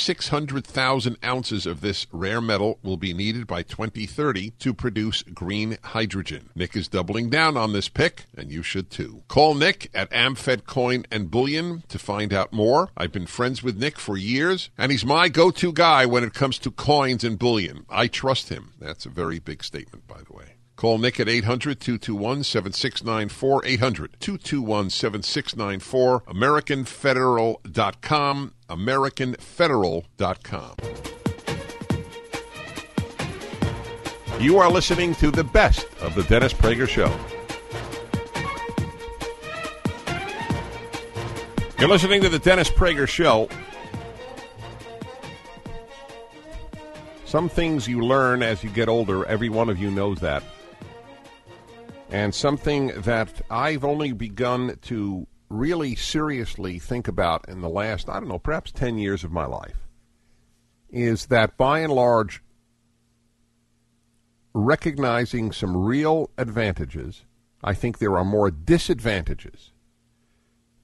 600,000 0.67 1.17
ounces 1.23 1.65
of 1.65 1.79
this 1.79 2.05
rare 2.11 2.41
metal 2.41 2.77
will 2.83 2.97
be 2.97 3.13
needed 3.13 3.47
by 3.47 3.63
2030 3.63 4.51
to 4.59 4.73
produce 4.73 5.23
green 5.23 5.77
hydrogen. 5.81 6.49
Nick 6.55 6.75
is 6.75 6.89
doubling 6.89 7.29
down 7.29 7.55
on 7.55 7.71
this 7.71 7.87
pick, 7.87 8.25
and 8.37 8.51
you 8.51 8.61
should 8.61 8.91
too. 8.91 9.23
Call 9.29 9.55
Nick 9.55 9.89
at 9.93 10.11
AmFed 10.11 10.65
Coin 10.67 11.05
and 11.09 11.31
Bullion 11.31 11.83
to 11.87 11.97
find 11.97 12.33
out 12.33 12.51
more. 12.51 12.89
I've 12.97 13.13
been 13.13 13.27
friends 13.27 13.63
with 13.63 13.77
Nick 13.77 13.97
for 13.97 14.17
years, 14.17 14.69
and 14.77 14.91
he's 14.91 15.05
my 15.05 15.29
go 15.29 15.51
to 15.51 15.71
guy 15.71 16.05
when 16.05 16.23
it 16.23 16.33
comes 16.33 16.59
to 16.59 16.69
coins 16.69 17.23
and 17.23 17.39
bullion. 17.39 17.85
I 17.89 18.07
trust 18.07 18.49
him. 18.49 18.73
That's 18.77 19.05
a 19.05 19.09
very 19.09 19.39
big 19.39 19.63
statement, 19.63 20.05
by 20.05 20.17
the 20.17 20.33
way. 20.33 20.57
Call 20.77 20.97
Nick 20.99 21.19
at 21.19 21.27
800 21.27 21.81
221 21.81 22.43
7694. 22.43 23.65
800 23.65 24.15
221 24.19 24.91
7694. 24.91 26.21
AmericanFederal.com. 26.21 28.53
AmericanFederal.com. 28.69 30.75
You 34.39 34.59
are 34.59 34.71
listening 34.71 35.15
to 35.15 35.31
the 35.31 35.43
best 35.43 35.87
of 35.99 36.13
the 36.13 36.21
Dennis 36.23 36.53
Prager 36.53 36.87
Show. 36.87 37.11
You're 41.79 41.89
listening 41.89 42.21
to 42.21 42.29
the 42.29 42.37
Dennis 42.37 42.69
Prager 42.69 43.07
Show. 43.07 43.49
Some 47.25 47.49
things 47.49 47.87
you 47.87 48.01
learn 48.01 48.43
as 48.43 48.63
you 48.63 48.69
get 48.69 48.87
older, 48.87 49.25
every 49.25 49.49
one 49.49 49.69
of 49.69 49.79
you 49.79 49.89
knows 49.89 50.19
that. 50.19 50.43
And 52.09 52.33
something 52.33 52.87
that 53.01 53.41
I've 53.49 53.83
only 53.83 54.13
begun 54.13 54.77
to 54.83 55.27
really 55.49 55.95
seriously 55.95 56.79
think 56.79 57.07
about 57.07 57.47
in 57.49 57.61
the 57.61 57.69
last, 57.69 58.09
I 58.09 58.19
don't 58.19 58.29
know, 58.29 58.39
perhaps 58.39 58.71
10 58.71 58.97
years 58.97 59.23
of 59.23 59.31
my 59.31 59.45
life 59.45 59.87
is 60.89 61.25
that 61.27 61.57
by 61.57 61.79
and 61.79 61.91
large, 61.91 62.41
recognizing 64.53 65.51
some 65.51 65.75
real 65.75 66.29
advantages, 66.37 67.25
I 67.63 67.73
think 67.73 67.97
there 67.97 68.17
are 68.17 68.25
more 68.25 68.49
disadvantages 68.49 69.71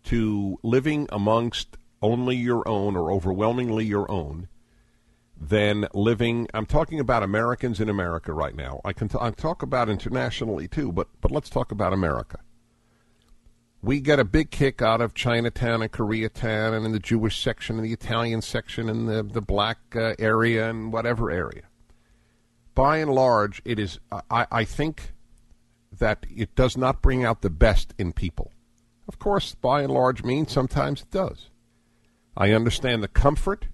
to 0.05 0.59
living 0.61 1.07
amongst 1.11 1.77
only 2.01 2.35
your 2.35 2.67
own 2.67 2.97
or 2.97 3.11
overwhelmingly 3.11 3.85
your 3.85 4.09
own 4.11 4.49
than 5.39 5.87
living. 5.93 6.47
I'm 6.53 6.65
talking 6.65 6.99
about 6.99 7.23
Americans 7.23 7.79
in 7.79 7.89
America 7.89 8.33
right 8.33 8.55
now. 8.55 8.81
I 8.85 8.93
can 8.93 9.09
t- 9.09 9.17
I 9.19 9.31
talk 9.31 9.61
about 9.61 9.89
internationally 9.89 10.67
too, 10.67 10.91
but 10.91 11.07
but 11.21 11.31
let's 11.31 11.49
talk 11.49 11.71
about 11.71 11.93
America. 11.93 12.39
We 13.81 13.99
get 13.99 14.19
a 14.19 14.23
big 14.23 14.49
kick 14.49 14.81
out 14.81 15.01
of 15.01 15.13
Chinatown 15.13 15.81
and 15.81 15.91
Koreatown 15.91 16.73
and 16.73 16.85
in 16.85 16.93
the 16.93 16.99
Jewish 16.99 17.41
section 17.41 17.75
and 17.75 17.85
the 17.85 17.91
Italian 17.91 18.41
section 18.41 18.89
and 18.89 19.09
the 19.09 19.23
the 19.23 19.41
black 19.41 19.79
uh, 19.95 20.13
area 20.19 20.69
and 20.69 20.93
whatever 20.93 21.29
area. 21.29 21.63
By 22.75 22.97
and 22.97 23.11
large, 23.11 23.61
it 23.65 23.79
is. 23.79 23.99
I, 24.31 24.47
I 24.51 24.63
think 24.63 25.13
that 25.99 26.25
it 26.35 26.55
does 26.55 26.75
not 26.75 27.01
bring 27.01 27.23
out 27.23 27.41
the 27.41 27.49
best 27.49 27.93
in 27.97 28.13
people. 28.13 28.51
Of 29.07 29.19
course, 29.19 29.53
by 29.55 29.81
and 29.81 29.91
large 29.91 30.23
means 30.23 30.51
sometimes 30.51 31.01
it 31.01 31.11
does. 31.11 31.49
I 32.35 32.51
understand 32.51 33.03
the 33.03 33.07
comfort 33.07 33.67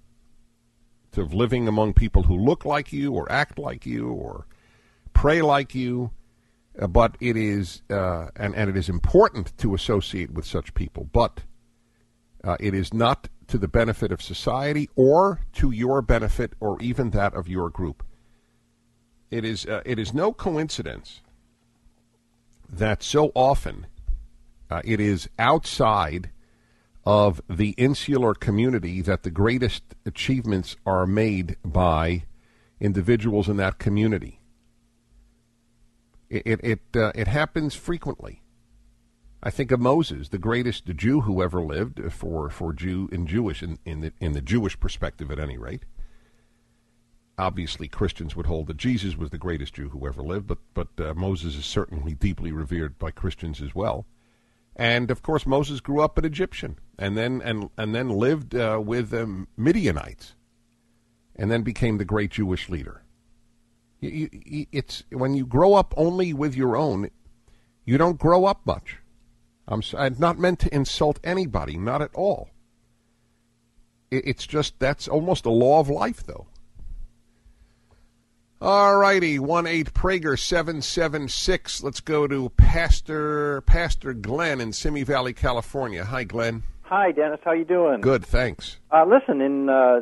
of 1.18 1.34
living 1.34 1.68
among 1.68 1.94
people 1.94 2.24
who 2.24 2.36
look 2.36 2.64
like 2.64 2.92
you 2.92 3.12
or 3.12 3.30
act 3.30 3.58
like 3.58 3.86
you 3.86 4.08
or 4.08 4.46
pray 5.12 5.42
like 5.42 5.74
you, 5.74 6.10
uh, 6.78 6.86
but 6.86 7.16
it 7.20 7.36
is 7.36 7.82
uh, 7.90 8.28
and 8.36 8.54
and 8.54 8.70
it 8.70 8.76
is 8.76 8.88
important 8.88 9.56
to 9.58 9.74
associate 9.74 10.32
with 10.32 10.46
such 10.46 10.74
people, 10.74 11.08
but 11.12 11.42
uh, 12.44 12.56
it 12.60 12.74
is 12.74 12.94
not 12.94 13.28
to 13.48 13.58
the 13.58 13.68
benefit 13.68 14.12
of 14.12 14.22
society 14.22 14.88
or 14.94 15.40
to 15.52 15.70
your 15.70 16.00
benefit 16.00 16.52
or 16.60 16.80
even 16.80 17.10
that 17.10 17.34
of 17.34 17.48
your 17.48 17.68
group. 17.68 18.04
It 19.30 19.44
is 19.44 19.66
uh, 19.66 19.82
it 19.84 19.98
is 19.98 20.14
no 20.14 20.32
coincidence 20.32 21.22
that 22.68 23.02
so 23.02 23.32
often 23.34 23.86
uh, 24.70 24.80
it 24.84 25.00
is 25.00 25.28
outside 25.38 26.30
of 27.04 27.40
the 27.48 27.70
insular 27.70 28.34
community 28.34 29.00
that 29.00 29.22
the 29.22 29.30
greatest 29.30 29.82
achievements 30.04 30.76
are 30.84 31.06
made 31.06 31.56
by 31.64 32.24
individuals 32.78 33.48
in 33.48 33.56
that 33.56 33.78
community. 33.78 34.40
It 36.28 36.42
it 36.46 36.60
it, 36.62 36.80
uh, 36.94 37.12
it 37.14 37.28
happens 37.28 37.74
frequently. 37.74 38.42
I 39.42 39.50
think 39.50 39.70
of 39.72 39.80
Moses, 39.80 40.28
the 40.28 40.38
greatest 40.38 40.84
Jew 40.84 41.22
who 41.22 41.42
ever 41.42 41.62
lived, 41.62 42.12
for 42.12 42.50
for 42.50 42.72
Jew 42.72 43.08
in 43.10 43.26
Jewish 43.26 43.62
in 43.62 43.78
in 43.84 44.00
the, 44.00 44.12
in 44.20 44.32
the 44.32 44.42
Jewish 44.42 44.78
perspective, 44.78 45.30
at 45.30 45.38
any 45.38 45.56
rate. 45.56 45.84
Obviously, 47.38 47.88
Christians 47.88 48.36
would 48.36 48.44
hold 48.44 48.66
that 48.66 48.76
Jesus 48.76 49.16
was 49.16 49.30
the 49.30 49.38
greatest 49.38 49.72
Jew 49.74 49.88
who 49.88 50.06
ever 50.06 50.22
lived, 50.22 50.46
but 50.46 50.58
but 50.74 50.88
uh, 50.98 51.14
Moses 51.14 51.56
is 51.56 51.64
certainly 51.64 52.12
deeply 52.12 52.52
revered 52.52 52.98
by 52.98 53.10
Christians 53.10 53.62
as 53.62 53.74
well. 53.74 54.04
And 54.80 55.10
of 55.10 55.22
course, 55.22 55.44
Moses 55.44 55.78
grew 55.80 56.00
up 56.00 56.16
an 56.16 56.24
Egyptian, 56.24 56.78
and 56.98 57.14
then 57.14 57.42
and 57.44 57.68
and 57.76 57.94
then 57.94 58.08
lived 58.08 58.54
uh, 58.54 58.80
with 58.82 59.12
um, 59.12 59.46
Midianites, 59.54 60.34
and 61.36 61.50
then 61.50 61.60
became 61.60 61.98
the 61.98 62.06
great 62.06 62.30
Jewish 62.30 62.70
leader. 62.70 63.02
You, 64.00 64.30
you, 64.32 64.66
it's 64.72 65.04
when 65.10 65.34
you 65.34 65.44
grow 65.44 65.74
up 65.74 65.92
only 65.98 66.32
with 66.32 66.56
your 66.56 66.78
own, 66.78 67.10
you 67.84 67.98
don't 67.98 68.18
grow 68.18 68.46
up 68.46 68.64
much. 68.64 68.96
I'm, 69.68 69.82
I'm 69.98 70.16
not 70.18 70.38
meant 70.38 70.60
to 70.60 70.74
insult 70.74 71.20
anybody, 71.22 71.76
not 71.76 72.00
at 72.00 72.14
all. 72.14 72.48
It, 74.10 74.28
it's 74.28 74.46
just 74.46 74.78
that's 74.78 75.06
almost 75.06 75.44
a 75.44 75.50
law 75.50 75.80
of 75.80 75.90
life, 75.90 76.24
though. 76.24 76.46
All 78.62 78.98
righty, 78.98 79.38
one 79.38 79.66
eight 79.66 79.94
Prager 79.94 80.38
seven 80.38 80.82
seven 80.82 81.28
six. 81.28 81.82
Let's 81.82 82.00
go 82.00 82.26
to 82.26 82.50
Pastor 82.50 83.62
Pastor 83.62 84.12
Glenn 84.12 84.60
in 84.60 84.74
Simi 84.74 85.02
Valley, 85.02 85.32
California. 85.32 86.04
Hi, 86.04 86.24
Glenn. 86.24 86.62
Hi, 86.82 87.10
Dennis. 87.10 87.40
How 87.42 87.52
you 87.52 87.64
doing? 87.64 88.02
Good, 88.02 88.22
thanks. 88.22 88.76
Uh, 88.92 89.06
listen, 89.06 89.40
in 89.40 89.70
uh, 89.70 90.00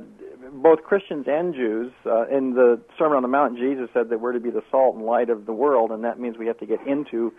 both 0.55 0.83
Christians 0.83 1.27
and 1.29 1.55
Jews, 1.55 1.92
uh, 2.05 2.27
in 2.27 2.55
the 2.55 2.81
Sermon 2.99 3.18
on 3.18 3.23
the 3.23 3.29
Mount, 3.29 3.57
Jesus 3.57 3.90
said 3.94 4.09
that 4.09 4.21
we're 4.21 4.33
to 4.33 4.40
be 4.40 4.51
the 4.51 4.64
salt 4.73 4.97
and 4.97 5.05
light 5.05 5.31
of 5.31 5.47
the 5.47 5.53
world, 5.53 5.92
and 5.92 6.03
that 6.03 6.18
means 6.18 6.37
we 6.37 6.49
have 6.49 6.59
to 6.59 6.66
get 6.66 6.85
into 6.85 7.33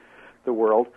the 0.46 0.54
world. 0.54 0.88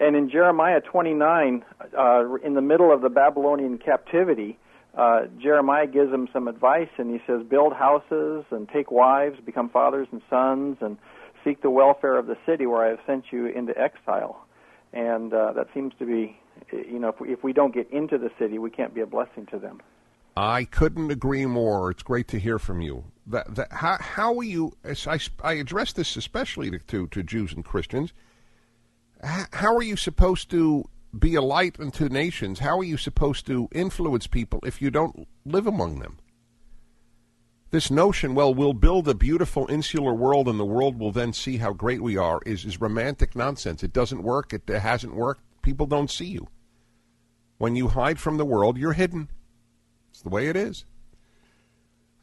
And 0.00 0.16
in 0.16 0.28
Jeremiah 0.28 0.80
29, 0.80 1.64
uh, 1.96 2.34
in 2.44 2.54
the 2.54 2.62
middle 2.62 2.92
of 2.92 3.00
the 3.00 3.10
Babylonian 3.10 3.78
captivity, 3.78 4.58
uh, 4.96 5.26
Jeremiah 5.40 5.86
gives 5.86 6.10
them 6.10 6.28
some 6.32 6.48
advice, 6.48 6.88
and 6.98 7.10
he 7.10 7.20
says, 7.26 7.42
Build 7.48 7.72
houses 7.72 8.44
and 8.50 8.68
take 8.68 8.90
wives, 8.90 9.38
become 9.44 9.68
fathers 9.68 10.08
and 10.10 10.22
sons, 10.28 10.78
and 10.80 10.96
seek 11.44 11.62
the 11.62 11.70
welfare 11.70 12.16
of 12.18 12.26
the 12.26 12.36
city 12.46 12.66
where 12.66 12.84
I 12.84 12.88
have 12.88 13.00
sent 13.06 13.26
you 13.30 13.46
into 13.46 13.78
exile. 13.78 14.44
And 14.92 15.32
uh, 15.32 15.52
that 15.52 15.68
seems 15.74 15.92
to 15.98 16.06
be 16.06 16.38
You 16.72 16.98
know, 16.98 17.08
if 17.08 17.20
we, 17.20 17.32
if 17.32 17.44
we 17.44 17.52
don't 17.52 17.74
get 17.74 17.90
into 17.92 18.18
the 18.18 18.30
city, 18.38 18.58
we 18.58 18.70
can't 18.70 18.94
be 18.94 19.00
a 19.00 19.06
blessing 19.06 19.46
to 19.52 19.58
them. 19.58 19.80
I 20.36 20.64
couldn't 20.64 21.10
agree 21.10 21.46
more. 21.46 21.90
It's 21.90 22.02
great 22.02 22.28
to 22.28 22.38
hear 22.38 22.58
from 22.58 22.80
you. 22.80 23.04
That, 23.26 23.54
that, 23.56 23.72
how, 23.72 23.98
how 24.00 24.36
are 24.38 24.44
you? 24.44 24.72
I, 24.84 25.18
I 25.42 25.54
address 25.54 25.92
this 25.92 26.16
especially 26.16 26.70
to, 26.70 26.78
to, 26.78 27.06
to 27.08 27.22
Jews 27.22 27.52
and 27.52 27.64
Christians. 27.64 28.12
How 29.22 29.74
are 29.74 29.82
you 29.82 29.96
supposed 29.96 30.50
to 30.50 30.84
be 31.16 31.34
a 31.34 31.42
light 31.42 31.78
unto 31.78 32.08
nations? 32.08 32.58
How 32.58 32.78
are 32.78 32.84
you 32.84 32.96
supposed 32.96 33.46
to 33.46 33.68
influence 33.72 34.26
people 34.26 34.60
if 34.64 34.82
you 34.82 34.90
don't 34.90 35.28
live 35.44 35.66
among 35.66 36.00
them? 36.00 36.18
This 37.70 37.90
notion, 37.90 38.34
well, 38.34 38.54
we'll 38.54 38.72
build 38.72 39.08
a 39.08 39.14
beautiful 39.14 39.66
insular 39.68 40.14
world 40.14 40.48
and 40.48 40.58
the 40.58 40.64
world 40.64 40.98
will 40.98 41.12
then 41.12 41.34
see 41.34 41.58
how 41.58 41.74
great 41.74 42.02
we 42.02 42.16
are, 42.16 42.40
is, 42.46 42.64
is 42.64 42.80
romantic 42.80 43.36
nonsense. 43.36 43.82
It 43.82 43.92
doesn't 43.92 44.22
work. 44.22 44.54
It, 44.54 44.68
it 44.70 44.80
hasn't 44.80 45.14
worked. 45.14 45.42
People 45.60 45.86
don't 45.86 46.10
see 46.10 46.26
you. 46.26 46.48
When 47.58 47.76
you 47.76 47.88
hide 47.88 48.18
from 48.18 48.38
the 48.38 48.46
world, 48.46 48.78
you're 48.78 48.94
hidden. 48.94 49.28
It's 50.10 50.22
the 50.22 50.30
way 50.30 50.48
it 50.48 50.56
is. 50.56 50.86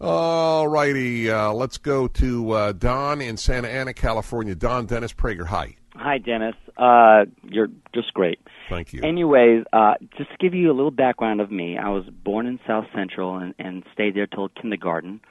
All 0.02 0.68
righty. 0.68 1.30
Uh, 1.30 1.54
let's 1.54 1.78
go 1.78 2.08
to 2.08 2.52
uh, 2.52 2.72
Don 2.72 3.22
in 3.22 3.38
Santa 3.38 3.70
Ana, 3.70 3.94
California. 3.94 4.56
Don 4.56 4.88
Dennis 4.88 5.14
Prager. 5.14 5.46
Hi. 5.48 5.76
Hi, 5.98 6.18
Dennis. 6.18 6.56
Uh, 6.78 7.26
you're 7.44 7.70
just 7.94 8.14
great. 8.14 8.40
Thank 8.70 8.94
you. 8.94 9.02
Anyways, 9.04 9.64
uh, 9.72 9.94
just 10.18 10.30
to 10.32 10.38
give 10.40 10.54
you 10.54 10.72
a 10.72 10.74
little 10.74 10.92
background 10.92 11.42
of 11.42 11.52
me, 11.52 11.78
I 11.78 11.90
was 11.90 12.04
born 12.24 12.46
in 12.46 12.60
South 12.68 12.86
Central 12.94 13.38
and, 13.38 13.54
and 13.60 13.84
stayed 13.94 14.16
there 14.16 14.28
till 14.28 14.50
kindergarten. 14.50 15.22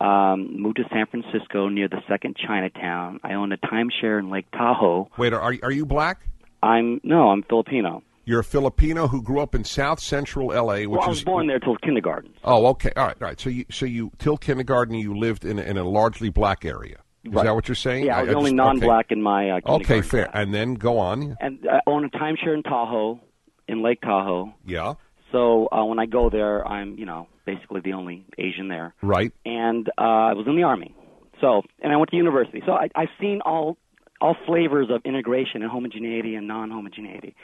Um, 0.00 0.60
moved 0.60 0.76
to 0.76 0.84
San 0.90 1.06
Francisco 1.06 1.68
near 1.68 1.86
the 1.86 2.00
second 2.08 2.36
Chinatown. 2.36 3.20
I 3.22 3.34
own 3.34 3.52
a 3.52 3.58
timeshare 3.58 4.18
in 4.18 4.30
Lake 4.30 4.50
Tahoe. 4.50 5.10
Wait, 5.18 5.34
are 5.34 5.54
are 5.62 5.70
you 5.70 5.84
black? 5.84 6.20
I'm 6.62 7.00
no, 7.04 7.28
I'm 7.28 7.42
Filipino. 7.42 8.02
You're 8.24 8.40
a 8.40 8.44
Filipino 8.44 9.08
who 9.08 9.22
grew 9.22 9.40
up 9.40 9.54
in 9.54 9.64
South 9.64 10.00
Central 10.00 10.52
L.A., 10.52 10.86
which 10.86 10.98
well, 10.98 11.06
I 11.06 11.08
was 11.08 11.18
is 11.18 11.24
born 11.24 11.48
there 11.48 11.58
till 11.58 11.76
kindergarten. 11.76 12.32
Oh, 12.44 12.66
okay, 12.68 12.92
all 12.96 13.06
right, 13.06 13.16
all 13.20 13.28
right. 13.28 13.40
So 13.40 13.50
you 13.50 13.66
so 13.70 13.84
you 13.84 14.10
till 14.18 14.38
kindergarten 14.38 14.94
you 14.94 15.16
lived 15.16 15.44
in 15.44 15.58
in 15.58 15.76
a 15.76 15.84
largely 15.84 16.30
black 16.30 16.64
area. 16.64 16.98
Is 17.24 17.32
Right. 17.32 17.44
that 17.44 17.54
what 17.54 17.68
you're 17.68 17.74
saying? 17.74 18.06
Yeah, 18.06 18.16
I 18.16 18.20
was 18.22 18.28
the 18.28 18.32
just- 18.32 18.38
only 18.38 18.54
non-black 18.54 19.10
in 19.12 19.22
my 19.22 19.50
uh, 19.50 19.56
Okay, 19.66 19.72
okay 19.74 20.00
fair. 20.02 20.30
And 20.32 20.54
then 20.54 20.74
go 20.74 20.98
on. 20.98 21.36
And 21.40 21.66
I 21.70 21.80
own 21.86 22.04
a 22.04 22.08
timeshare 22.08 22.54
in 22.54 22.62
Tahoe, 22.62 23.20
in 23.68 23.82
Lake 23.82 24.00
Tahoe. 24.00 24.54
Yeah. 24.66 24.94
So 25.32 25.68
uh, 25.70 25.84
when 25.84 25.98
I 25.98 26.06
go 26.06 26.30
there, 26.30 26.66
I'm 26.66 26.96
you 26.98 27.04
know 27.06 27.28
basically 27.44 27.80
the 27.82 27.92
only 27.92 28.24
Asian 28.38 28.68
there. 28.68 28.94
Right. 29.02 29.32
and 29.44 29.88
uh, 29.98 30.02
I 30.02 30.32
was 30.34 30.46
in 30.46 30.56
the 30.56 30.62
army. 30.62 30.94
So, 31.40 31.62
and 31.82 31.90
I 31.92 31.96
went 31.96 32.10
to 32.10 32.16
university. 32.16 32.62
So 32.66 32.72
I, 32.72 32.88
I've 32.94 33.08
seen 33.20 33.40
all 33.44 33.76
all 34.20 34.36
flavors 34.46 34.88
of 34.90 35.00
integration 35.06 35.62
and 35.62 35.70
homogeneity 35.70 36.34
and 36.34 36.46
non-homogeneity. 36.46 37.34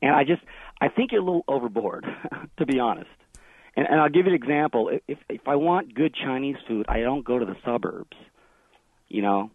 And 0.00 0.14
I 0.14 0.24
just 0.24 0.42
I 0.80 0.88
think 0.88 1.12
you're 1.12 1.20
a 1.20 1.24
little 1.24 1.44
overboard, 1.48 2.04
to 2.58 2.66
be 2.66 2.78
honest. 2.78 3.10
And, 3.76 3.86
and 3.88 4.00
I'll 4.00 4.08
give 4.08 4.26
you 4.26 4.32
an 4.32 4.36
example. 4.42 4.90
If 5.08 5.18
if 5.28 5.46
I 5.48 5.56
want 5.56 5.94
good 5.94 6.14
Chinese 6.14 6.56
food, 6.68 6.86
I 6.88 7.00
don't 7.00 7.24
go 7.24 7.38
to 7.38 7.44
the 7.46 7.56
suburbs. 7.64 8.16
You 9.14 9.22
know, 9.22 9.50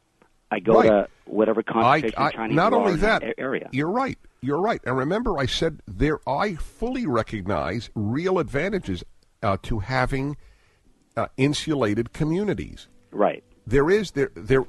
I 0.49 0.59
go 0.61 0.75
Right. 0.79 0.87
to 0.87 1.07
whatever 1.25 1.61
concentration 1.61 2.17
I, 2.17 2.27
I, 2.27 2.31
Chinese 2.31 2.55
not 2.55 2.71
only 2.71 2.95
that, 2.95 3.21
area. 3.37 3.67
you're 3.73 3.91
right. 3.91 4.17
You're 4.39 4.61
right. 4.61 4.79
And 4.85 4.95
remember, 4.97 5.37
I 5.37 5.47
said 5.47 5.81
there. 5.85 6.19
I 6.25 6.55
fully 6.55 7.05
recognize 7.05 7.89
real 7.93 8.39
advantages 8.39 9.03
uh, 9.43 9.57
to 9.63 9.79
having 9.79 10.37
uh, 11.17 11.27
insulated 11.35 12.13
communities. 12.13 12.87
Right. 13.11 13.43
There 13.67 13.89
is 13.89 14.11
there 14.11 14.31
there. 14.33 14.63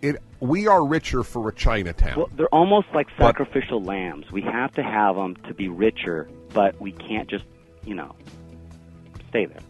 It 0.00 0.16
we 0.40 0.66
are 0.66 0.86
richer 0.86 1.22
for 1.22 1.46
a 1.50 1.52
Chinatown. 1.54 2.16
Well, 2.16 2.30
they're 2.34 2.48
almost 2.54 2.86
like 2.94 3.08
But- 3.18 3.26
sacrificial 3.36 3.82
lambs. 3.82 4.32
We 4.32 4.40
have 4.40 4.72
to 4.76 4.82
have 4.82 5.16
them 5.16 5.36
to 5.48 5.52
be 5.52 5.68
richer, 5.68 6.30
but 6.54 6.80
we 6.80 6.92
can't 6.92 7.28
just, 7.28 7.44
you 7.84 7.94
know, 7.94 8.14
stay 9.28 9.44
there. 9.44 9.60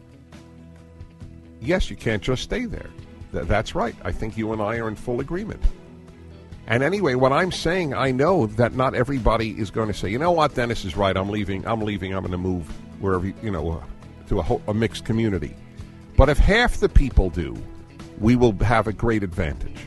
yes, 1.60 1.90
you 1.90 1.96
can't 1.96 2.22
just 2.22 2.44
stay 2.44 2.66
there. 2.66 2.88
Th- 3.32 3.46
that's 3.46 3.74
right. 3.74 3.94
I 4.02 4.12
think 4.12 4.36
you 4.36 4.52
and 4.52 4.60
I 4.60 4.76
are 4.76 4.88
in 4.88 4.96
full 4.96 5.20
agreement. 5.20 5.62
And 6.66 6.82
anyway, 6.82 7.14
what 7.14 7.32
I'm 7.32 7.50
saying, 7.50 7.94
I 7.94 8.12
know 8.12 8.46
that 8.46 8.74
not 8.74 8.94
everybody 8.94 9.58
is 9.58 9.70
going 9.70 9.88
to 9.88 9.94
say, 9.94 10.08
you 10.08 10.18
know 10.18 10.30
what, 10.30 10.54
Dennis 10.54 10.84
is 10.84 10.96
right. 10.96 11.16
I'm 11.16 11.28
leaving. 11.28 11.66
I'm 11.66 11.80
leaving. 11.80 12.14
I'm 12.14 12.20
going 12.20 12.30
to 12.32 12.38
move 12.38 12.68
wherever 13.00 13.26
you 13.26 13.50
know 13.50 13.72
uh, 13.72 13.82
to 14.28 14.38
a, 14.38 14.42
whole, 14.42 14.62
a 14.68 14.74
mixed 14.74 15.04
community. 15.04 15.56
But 16.16 16.28
if 16.28 16.38
half 16.38 16.76
the 16.76 16.88
people 16.88 17.30
do, 17.30 17.56
we 18.18 18.36
will 18.36 18.52
have 18.58 18.86
a 18.86 18.92
great 18.92 19.22
advantage. 19.22 19.86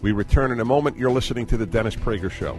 We 0.00 0.12
return 0.12 0.50
in 0.50 0.60
a 0.60 0.64
moment. 0.64 0.96
You're 0.96 1.10
listening 1.10 1.46
to 1.46 1.56
the 1.56 1.66
Dennis 1.66 1.94
Prager 1.94 2.30
Show. 2.30 2.58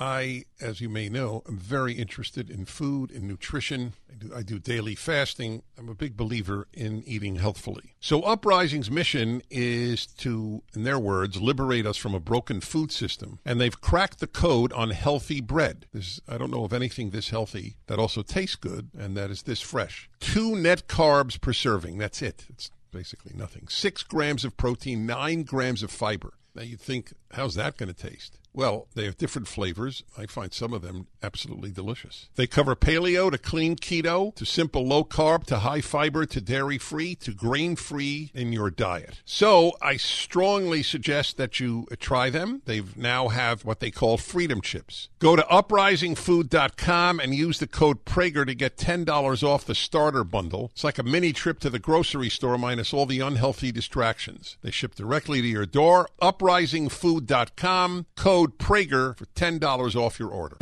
I, 0.00 0.44
as 0.62 0.80
you 0.80 0.88
may 0.88 1.10
know, 1.10 1.42
am 1.46 1.58
very 1.58 1.92
interested 1.92 2.48
in 2.48 2.64
food 2.64 3.10
and 3.10 3.28
nutrition. 3.28 3.92
I 4.10 4.14
do, 4.14 4.32
I 4.34 4.42
do 4.42 4.58
daily 4.58 4.94
fasting. 4.94 5.62
I'm 5.78 5.90
a 5.90 5.94
big 5.94 6.16
believer 6.16 6.66
in 6.72 7.02
eating 7.06 7.36
healthfully. 7.36 7.94
So, 8.00 8.22
Uprising's 8.22 8.90
mission 8.90 9.42
is 9.50 10.06
to, 10.06 10.62
in 10.74 10.84
their 10.84 10.98
words, 10.98 11.40
liberate 11.40 11.84
us 11.84 11.98
from 11.98 12.14
a 12.14 12.20
broken 12.20 12.62
food 12.62 12.90
system. 12.90 13.40
And 13.44 13.60
they've 13.60 13.78
cracked 13.78 14.20
the 14.20 14.26
code 14.26 14.72
on 14.72 14.90
healthy 14.90 15.42
bread. 15.42 15.84
This, 15.92 16.18
I 16.26 16.38
don't 16.38 16.50
know 16.50 16.64
of 16.64 16.72
anything 16.72 17.10
this 17.10 17.28
healthy 17.28 17.76
that 17.86 17.98
also 17.98 18.22
tastes 18.22 18.56
good 18.56 18.88
and 18.98 19.14
that 19.18 19.30
is 19.30 19.42
this 19.42 19.60
fresh. 19.60 20.08
Two 20.18 20.56
net 20.56 20.88
carbs 20.88 21.38
per 21.38 21.52
serving. 21.52 21.98
That's 21.98 22.22
it. 22.22 22.46
It's 22.48 22.70
basically 22.90 23.32
nothing. 23.36 23.68
Six 23.68 24.02
grams 24.02 24.46
of 24.46 24.56
protein, 24.56 25.04
nine 25.04 25.42
grams 25.42 25.82
of 25.82 25.90
fiber. 25.90 26.32
Now 26.54 26.62
you'd 26.62 26.80
think, 26.80 27.12
how's 27.32 27.54
that 27.54 27.76
going 27.76 27.92
to 27.92 28.08
taste? 28.08 28.39
Well, 28.52 28.88
they 28.94 29.04
have 29.04 29.16
different 29.16 29.46
flavors. 29.46 30.02
I 30.18 30.26
find 30.26 30.52
some 30.52 30.72
of 30.72 30.82
them 30.82 31.06
absolutely 31.22 31.70
delicious. 31.70 32.28
They 32.34 32.46
cover 32.46 32.74
paleo 32.74 33.30
to 33.30 33.38
clean 33.38 33.76
keto 33.76 34.34
to 34.34 34.44
simple 34.44 34.86
low 34.86 35.04
carb 35.04 35.44
to 35.46 35.60
high 35.60 35.80
fiber 35.80 36.26
to 36.26 36.40
dairy 36.40 36.78
free 36.78 37.14
to 37.16 37.32
grain 37.32 37.76
free 37.76 38.30
in 38.34 38.52
your 38.52 38.70
diet. 38.70 39.22
So 39.24 39.72
I 39.80 39.96
strongly 39.96 40.82
suggest 40.82 41.36
that 41.36 41.60
you 41.60 41.86
try 41.98 42.30
them. 42.30 42.62
They 42.64 42.82
now 42.96 43.28
have 43.28 43.64
what 43.64 43.80
they 43.80 43.90
call 43.90 44.16
freedom 44.16 44.60
chips. 44.60 45.08
Go 45.20 45.36
to 45.36 45.42
uprisingfood.com 45.42 47.20
and 47.20 47.34
use 47.34 47.58
the 47.58 47.66
code 47.66 48.04
Prager 48.04 48.46
to 48.46 48.54
get 48.54 48.76
$10 48.76 49.42
off 49.42 49.64
the 49.64 49.74
starter 49.74 50.24
bundle. 50.24 50.70
It's 50.72 50.84
like 50.84 50.98
a 50.98 51.02
mini 51.02 51.32
trip 51.32 51.60
to 51.60 51.70
the 51.70 51.78
grocery 51.78 52.30
store 52.30 52.58
minus 52.58 52.92
all 52.92 53.06
the 53.06 53.20
unhealthy 53.20 53.70
distractions. 53.70 54.56
They 54.62 54.70
ship 54.70 54.94
directly 54.94 55.40
to 55.40 55.46
your 55.46 55.66
door. 55.66 56.08
Uprisingfood.com, 56.20 58.06
code 58.16 58.39
Prager 58.48 59.16
for 59.16 59.26
$10 59.26 59.96
off 59.96 60.18
your 60.18 60.30
order. 60.30 60.56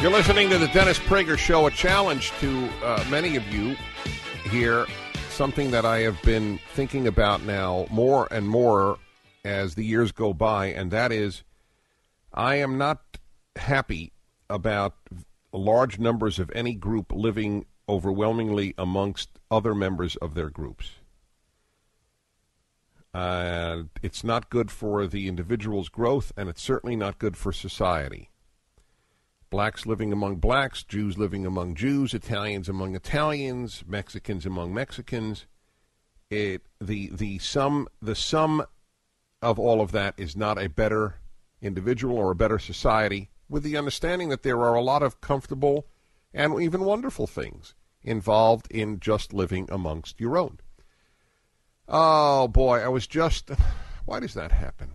You're 0.00 0.10
listening 0.10 0.50
to 0.50 0.58
the 0.58 0.68
Dennis 0.68 0.98
Prager 0.98 1.38
Show, 1.38 1.66
a 1.66 1.70
challenge 1.70 2.32
to 2.40 2.68
uh, 2.82 3.04
many 3.08 3.36
of 3.36 3.46
you 3.54 3.76
here, 4.50 4.86
something 5.30 5.70
that 5.70 5.84
I 5.84 6.00
have 6.00 6.20
been 6.22 6.58
thinking 6.74 7.06
about 7.06 7.42
now 7.42 7.86
more 7.90 8.26
and 8.30 8.48
more 8.48 8.98
as 9.44 9.74
the 9.74 9.84
years 9.84 10.12
go 10.12 10.32
by, 10.32 10.66
and 10.66 10.90
that 10.90 11.12
is 11.12 11.44
I 12.34 12.56
am 12.56 12.78
not 12.78 13.00
happy 13.56 14.12
about 14.48 14.96
large 15.52 15.98
numbers 15.98 16.38
of 16.38 16.50
any 16.54 16.74
group 16.74 17.12
living 17.12 17.66
overwhelmingly 17.88 18.74
amongst 18.78 19.28
other 19.50 19.74
members 19.74 20.16
of 20.16 20.34
their 20.34 20.50
groups. 20.50 20.92
Uh, 23.14 23.84
it's 24.02 24.24
not 24.24 24.50
good 24.50 24.70
for 24.70 25.06
the 25.06 25.28
individual's 25.28 25.88
growth, 25.88 26.32
and 26.36 26.48
it's 26.48 26.62
certainly 26.62 26.96
not 26.96 27.18
good 27.18 27.36
for 27.36 27.52
society 27.52 28.30
blacks 29.52 29.84
living 29.84 30.14
among 30.14 30.36
blacks, 30.36 30.82
Jews 30.82 31.18
living 31.18 31.44
among 31.44 31.74
Jews, 31.74 32.14
Italians 32.14 32.70
among 32.70 32.96
Italians, 32.96 33.84
Mexicans 33.86 34.46
among 34.46 34.72
Mexicans. 34.72 35.44
It 36.30 36.62
the 36.80 37.10
the 37.12 37.38
sum 37.38 37.86
the 38.00 38.14
sum 38.14 38.64
of 39.42 39.58
all 39.58 39.82
of 39.82 39.92
that 39.92 40.14
is 40.16 40.34
not 40.34 40.58
a 40.58 40.70
better 40.70 41.20
individual 41.60 42.16
or 42.16 42.30
a 42.30 42.34
better 42.34 42.58
society, 42.58 43.28
with 43.46 43.62
the 43.62 43.76
understanding 43.76 44.30
that 44.30 44.42
there 44.42 44.60
are 44.62 44.74
a 44.74 44.80
lot 44.80 45.02
of 45.02 45.20
comfortable 45.20 45.86
and 46.32 46.58
even 46.62 46.86
wonderful 46.86 47.26
things 47.26 47.74
involved 48.02 48.66
in 48.70 49.00
just 49.00 49.34
living 49.34 49.68
amongst 49.70 50.18
your 50.18 50.38
own. 50.38 50.60
Oh 51.94 52.48
boy, 52.48 52.80
I 52.80 52.88
was 52.88 53.06
just 53.06 53.50
why 54.06 54.18
does 54.18 54.34
that 54.34 54.50
happen? 54.50 54.92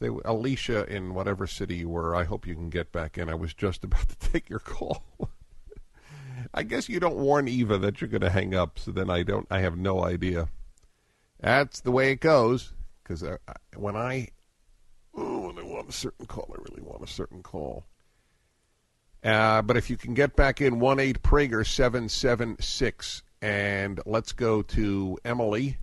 They, 0.00 0.08
Alicia 0.08 0.86
in 0.86 1.14
whatever 1.14 1.46
city 1.46 1.76
you 1.76 1.90
were, 1.90 2.16
I 2.16 2.24
hope 2.24 2.46
you 2.46 2.54
can 2.54 2.70
get 2.70 2.90
back 2.90 3.18
in. 3.18 3.28
I 3.28 3.34
was 3.34 3.52
just 3.52 3.84
about 3.84 4.08
to 4.08 4.30
take 4.30 4.48
your 4.48 4.58
call. 4.58 5.04
I 6.54 6.62
guess 6.62 6.88
you 6.88 6.98
don't 6.98 7.16
warn 7.16 7.46
Eva 7.46 7.78
that 7.78 8.00
you're 8.00 8.08
going 8.08 8.22
to 8.22 8.30
hang 8.30 8.54
up, 8.54 8.78
so 8.78 8.90
then 8.90 9.10
I 9.10 9.22
don't. 9.22 9.46
I 9.50 9.60
have 9.60 9.76
no 9.76 10.02
idea. 10.02 10.48
That's 11.38 11.80
the 11.80 11.92
way 11.92 12.10
it 12.10 12.20
goes. 12.20 12.72
Because 13.02 13.22
when 13.76 13.96
I, 13.96 14.28
oh, 15.14 15.46
when 15.46 15.58
I 15.58 15.62
want 15.62 15.90
a 15.90 15.92
certain 15.92 16.26
call, 16.26 16.52
I 16.52 16.62
really 16.70 16.82
want 16.82 17.04
a 17.04 17.06
certain 17.06 17.42
call. 17.42 17.84
Uh, 19.22 19.60
but 19.62 19.76
if 19.76 19.90
you 19.90 19.96
can 19.96 20.14
get 20.14 20.34
back 20.34 20.60
in, 20.60 20.80
one 20.80 20.98
eight 20.98 21.22
Prager 21.22 21.66
seven 21.66 22.08
seven 22.08 22.56
six, 22.58 23.22
and 23.42 24.00
let's 24.06 24.32
go 24.32 24.62
to 24.62 25.18
Emily. 25.24 25.78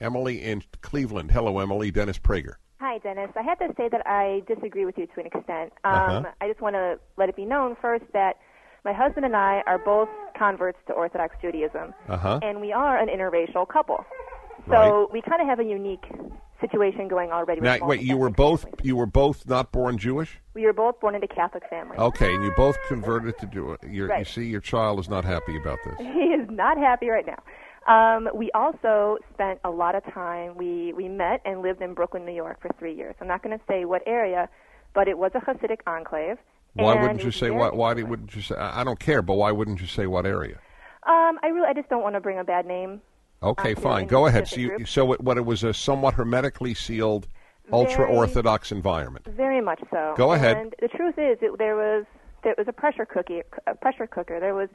Emily 0.00 0.42
in 0.42 0.62
Cleveland. 0.80 1.30
Hello, 1.30 1.58
Emily. 1.60 1.90
Dennis 1.90 2.18
Prager. 2.18 2.54
Hi, 2.80 2.98
Dennis. 2.98 3.30
I 3.36 3.42
have 3.42 3.58
to 3.60 3.68
say 3.76 3.88
that 3.88 4.04
I 4.06 4.42
disagree 4.48 4.84
with 4.84 4.98
you 4.98 5.06
to 5.06 5.20
an 5.20 5.26
extent. 5.26 5.72
Um, 5.84 5.92
Uh-huh. 5.94 6.22
I 6.40 6.48
just 6.48 6.60
want 6.60 6.74
to 6.74 6.98
let 7.16 7.28
it 7.28 7.36
be 7.36 7.44
known 7.44 7.76
first 7.80 8.04
that 8.12 8.38
my 8.84 8.92
husband 8.92 9.24
and 9.24 9.36
I 9.36 9.62
are 9.68 9.78
both 9.78 10.08
converts 10.36 10.78
to 10.88 10.92
Orthodox 10.92 11.36
Judaism, 11.40 11.94
Uh-huh. 12.08 12.40
and 12.42 12.60
we 12.60 12.72
are 12.72 12.98
an 12.98 13.08
interracial 13.08 13.68
couple. 13.68 14.04
So 14.68 15.08
we 15.12 15.22
kind 15.22 15.40
of 15.40 15.46
have 15.48 15.60
a 15.60 15.64
unique 15.64 16.04
situation 16.66 17.08
going 17.08 17.30
already. 17.30 17.60
with 17.60 17.80
Now, 17.80 17.86
wait, 17.86 18.00
you 18.00 18.16
were 18.16 18.30
both 18.30 18.64
you 18.82 18.96
were 18.96 19.06
both 19.06 19.46
not 19.46 19.70
born 19.72 19.98
Jewish? 19.98 20.40
We 20.54 20.64
were 20.64 20.72
both 20.72 20.98
born 21.00 21.14
into 21.14 21.28
Catholic 21.28 21.64
families. 21.68 21.98
Okay, 21.98 22.34
and 22.34 22.42
you 22.44 22.52
both 22.56 22.76
converted 22.88 23.36
to 23.40 23.46
do 23.46 23.72
it. 23.72 23.80
You're, 23.82 24.06
You 24.06 24.12
Right. 24.12 24.26
see, 24.26 24.44
your 24.44 24.60
child 24.60 24.98
is 25.00 25.08
not 25.08 25.24
happy 25.24 25.56
about 25.56 25.78
this. 25.84 25.94
He 26.22 26.28
is 26.40 26.48
not 26.50 26.78
happy 26.78 27.08
right 27.08 27.26
now. 27.26 27.42
Um, 27.86 28.28
we 28.34 28.50
also 28.54 29.18
spent 29.34 29.58
a 29.64 29.70
lot 29.70 29.94
of 29.94 30.04
time. 30.14 30.56
We 30.56 30.92
we 30.94 31.08
met 31.08 31.40
and 31.44 31.62
lived 31.62 31.82
in 31.82 31.94
Brooklyn, 31.94 32.24
New 32.24 32.32
York, 32.44 32.60
for 32.62 32.70
three 32.78 32.94
years. 32.94 33.14
I'm 33.20 33.26
not 33.28 33.42
going 33.42 33.58
to 33.58 33.64
say 33.66 33.84
what 33.84 34.02
area, 34.06 34.48
but 34.94 35.08
it 35.08 35.18
was 35.18 35.32
a 35.34 35.40
Hasidic 35.40 35.80
enclave. 35.86 36.36
Why 36.74 36.94
wouldn't 37.00 37.22
you 37.24 37.32
say 37.32 37.50
why? 37.50 37.70
Why 37.70 37.92
wouldn't 37.94 38.34
you 38.34 38.42
say? 38.42 38.54
I 38.54 38.80
I 38.80 38.84
don't 38.84 38.98
care, 39.00 39.20
but 39.20 39.34
why 39.34 39.50
wouldn't 39.52 39.80
you 39.80 39.86
say 39.86 40.06
what 40.06 40.24
area? 40.26 40.58
Um, 41.04 41.38
I 41.42 41.48
really, 41.48 41.66
I 41.68 41.74
just 41.74 41.88
don't 41.88 42.02
want 42.02 42.14
to 42.14 42.20
bring 42.20 42.38
a 42.38 42.44
bad 42.44 42.64
name. 42.64 43.00
Okay, 43.42 43.74
um, 43.74 43.82
fine. 43.82 44.06
Go 44.06 44.26
ahead. 44.26 44.48
So, 44.48 44.60
you, 44.60 44.84
so 44.86 45.12
it, 45.12 45.20
what 45.20 45.36
it 45.36 45.44
was 45.44 45.64
a 45.64 45.74
somewhat 45.74 46.14
hermetically 46.14 46.74
sealed, 46.74 47.28
ultra 47.72 48.06
orthodox 48.06 48.72
environment. 48.72 49.26
Very 49.26 49.60
much 49.60 49.80
so. 49.90 50.14
Go 50.16 50.32
ahead. 50.32 50.56
And 50.56 50.74
the 50.80 50.88
truth 50.88 51.14
is, 51.18 51.38
it, 51.42 51.58
there 51.58 51.76
was 51.76 52.04
there 52.44 52.54
was 52.58 52.66
a 52.68 52.72
pressure 52.72 53.06
cookie, 53.06 53.42
a 53.66 53.74
pressure 53.74 54.06
cooker. 54.06 54.40
There 54.40 54.54
was 54.54 54.68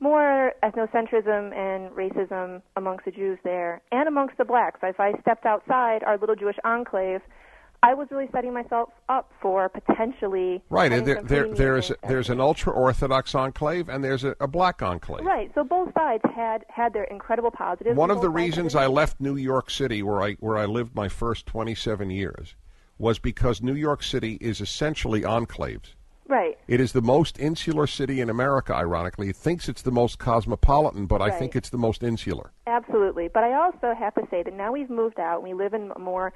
more 0.00 0.52
ethnocentrism 0.62 1.54
and 1.54 1.90
racism 1.92 2.62
amongst 2.76 3.04
the 3.04 3.10
Jews 3.10 3.38
there, 3.44 3.80
and 3.92 4.08
amongst 4.08 4.36
the 4.38 4.44
blacks. 4.44 4.80
If 4.82 5.00
I 5.00 5.12
stepped 5.20 5.46
outside 5.46 6.02
our 6.04 6.18
little 6.18 6.34
Jewish 6.34 6.56
enclave, 6.64 7.20
I 7.84 7.92
was 7.92 8.08
really 8.10 8.28
setting 8.32 8.54
myself 8.54 8.88
up 9.10 9.30
for 9.42 9.68
potentially 9.68 10.62
Right. 10.70 10.88
There, 11.04 11.22
there, 11.22 11.54
there's 11.54 11.92
there's 12.08 12.30
an 12.30 12.40
ultra 12.40 12.72
orthodox 12.72 13.34
enclave 13.34 13.90
and 13.90 14.02
there's 14.02 14.24
a, 14.24 14.34
a 14.40 14.48
black 14.48 14.80
enclave. 14.80 15.22
Right. 15.24 15.50
So 15.54 15.64
both 15.64 15.92
sides 15.92 16.22
had 16.34 16.64
had 16.70 16.94
their 16.94 17.04
incredible 17.04 17.50
positives. 17.50 17.94
One 17.94 18.10
of 18.10 18.22
the 18.22 18.30
both 18.30 18.40
sides 18.40 18.56
had 18.56 18.64
reasons 18.64 18.74
I 18.74 18.86
left 18.86 19.20
New 19.20 19.36
York 19.36 19.68
City, 19.68 20.02
where 20.02 20.22
I 20.22 20.32
where 20.34 20.56
I 20.56 20.64
lived 20.64 20.94
my 20.94 21.08
first 21.08 21.44
27 21.44 22.08
years, 22.08 22.54
was 22.96 23.18
because 23.18 23.60
New 23.60 23.74
York 23.74 24.02
City 24.02 24.38
is 24.40 24.62
essentially 24.62 25.20
enclaves. 25.20 25.92
Right. 26.26 26.58
It 26.66 26.80
is 26.80 26.92
the 26.92 27.02
most 27.02 27.38
insular 27.38 27.86
city 27.86 28.22
in 28.22 28.30
America. 28.30 28.74
Ironically, 28.74 29.28
it 29.28 29.36
thinks 29.36 29.68
it's 29.68 29.82
the 29.82 29.92
most 29.92 30.18
cosmopolitan, 30.18 31.04
but 31.04 31.20
I 31.20 31.30
think 31.30 31.54
it's 31.54 31.68
the 31.68 31.76
most 31.76 32.02
insular. 32.02 32.50
Absolutely. 32.66 33.28
But 33.28 33.44
I 33.44 33.52
also 33.62 33.94
have 33.94 34.14
to 34.14 34.22
say 34.30 34.42
that 34.42 34.54
now 34.54 34.72
we've 34.72 34.88
moved 34.88 35.20
out. 35.20 35.40
And 35.40 35.48
we 35.48 35.52
live 35.52 35.74
in 35.74 35.92
a 35.94 35.98
more 35.98 36.32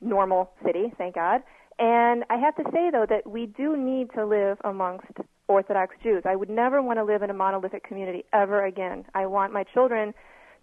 normal 0.00 0.50
city, 0.64 0.92
thank 0.98 1.14
God. 1.14 1.42
And 1.78 2.24
I 2.28 2.36
have 2.36 2.54
to 2.56 2.64
say, 2.72 2.90
though, 2.90 3.06
that 3.08 3.28
we 3.28 3.46
do 3.46 3.76
need 3.76 4.08
to 4.14 4.26
live 4.26 4.58
amongst 4.64 5.06
Orthodox 5.48 5.96
Jews. 6.02 6.22
I 6.26 6.36
would 6.36 6.50
never 6.50 6.82
want 6.82 6.98
to 6.98 7.04
live 7.04 7.22
in 7.22 7.30
a 7.30 7.34
monolithic 7.34 7.84
community 7.84 8.24
ever 8.32 8.64
again. 8.64 9.04
I 9.14 9.26
want 9.26 9.52
my 9.52 9.64
children 9.64 10.12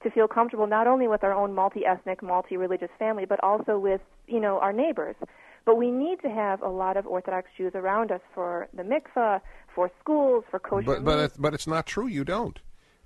to 0.03 0.11
feel 0.11 0.27
comfortable 0.27 0.67
not 0.67 0.85
only 0.85 1.07
with 1.07 1.23
our 1.23 1.33
own 1.33 1.53
multi-ethnic, 1.55 2.21
multi-religious 2.21 2.91
family, 2.99 3.25
but 3.25 3.43
also 3.43 3.79
with, 3.79 4.01
you 4.27 4.39
know, 4.39 4.59
our 4.59 4.71
neighbors. 4.71 5.15
But 5.65 5.75
we 5.77 5.89
need 5.89 6.21
to 6.21 6.29
have 6.29 6.61
a 6.61 6.69
lot 6.69 6.97
of 6.97 7.07
Orthodox 7.07 7.49
Jews 7.57 7.71
around 7.73 8.11
us 8.11 8.21
for 8.33 8.67
the 8.73 8.83
mikvah, 8.83 9.41
for 9.73 9.89
schools, 9.99 10.43
for 10.51 10.59
kosher 10.59 10.85
But 10.85 11.03
but 11.03 11.19
meat. 11.19 11.31
but 11.39 11.53
it's 11.53 11.67
not 11.67 11.85
true. 11.87 12.07
You 12.07 12.23
don't. 12.23 12.59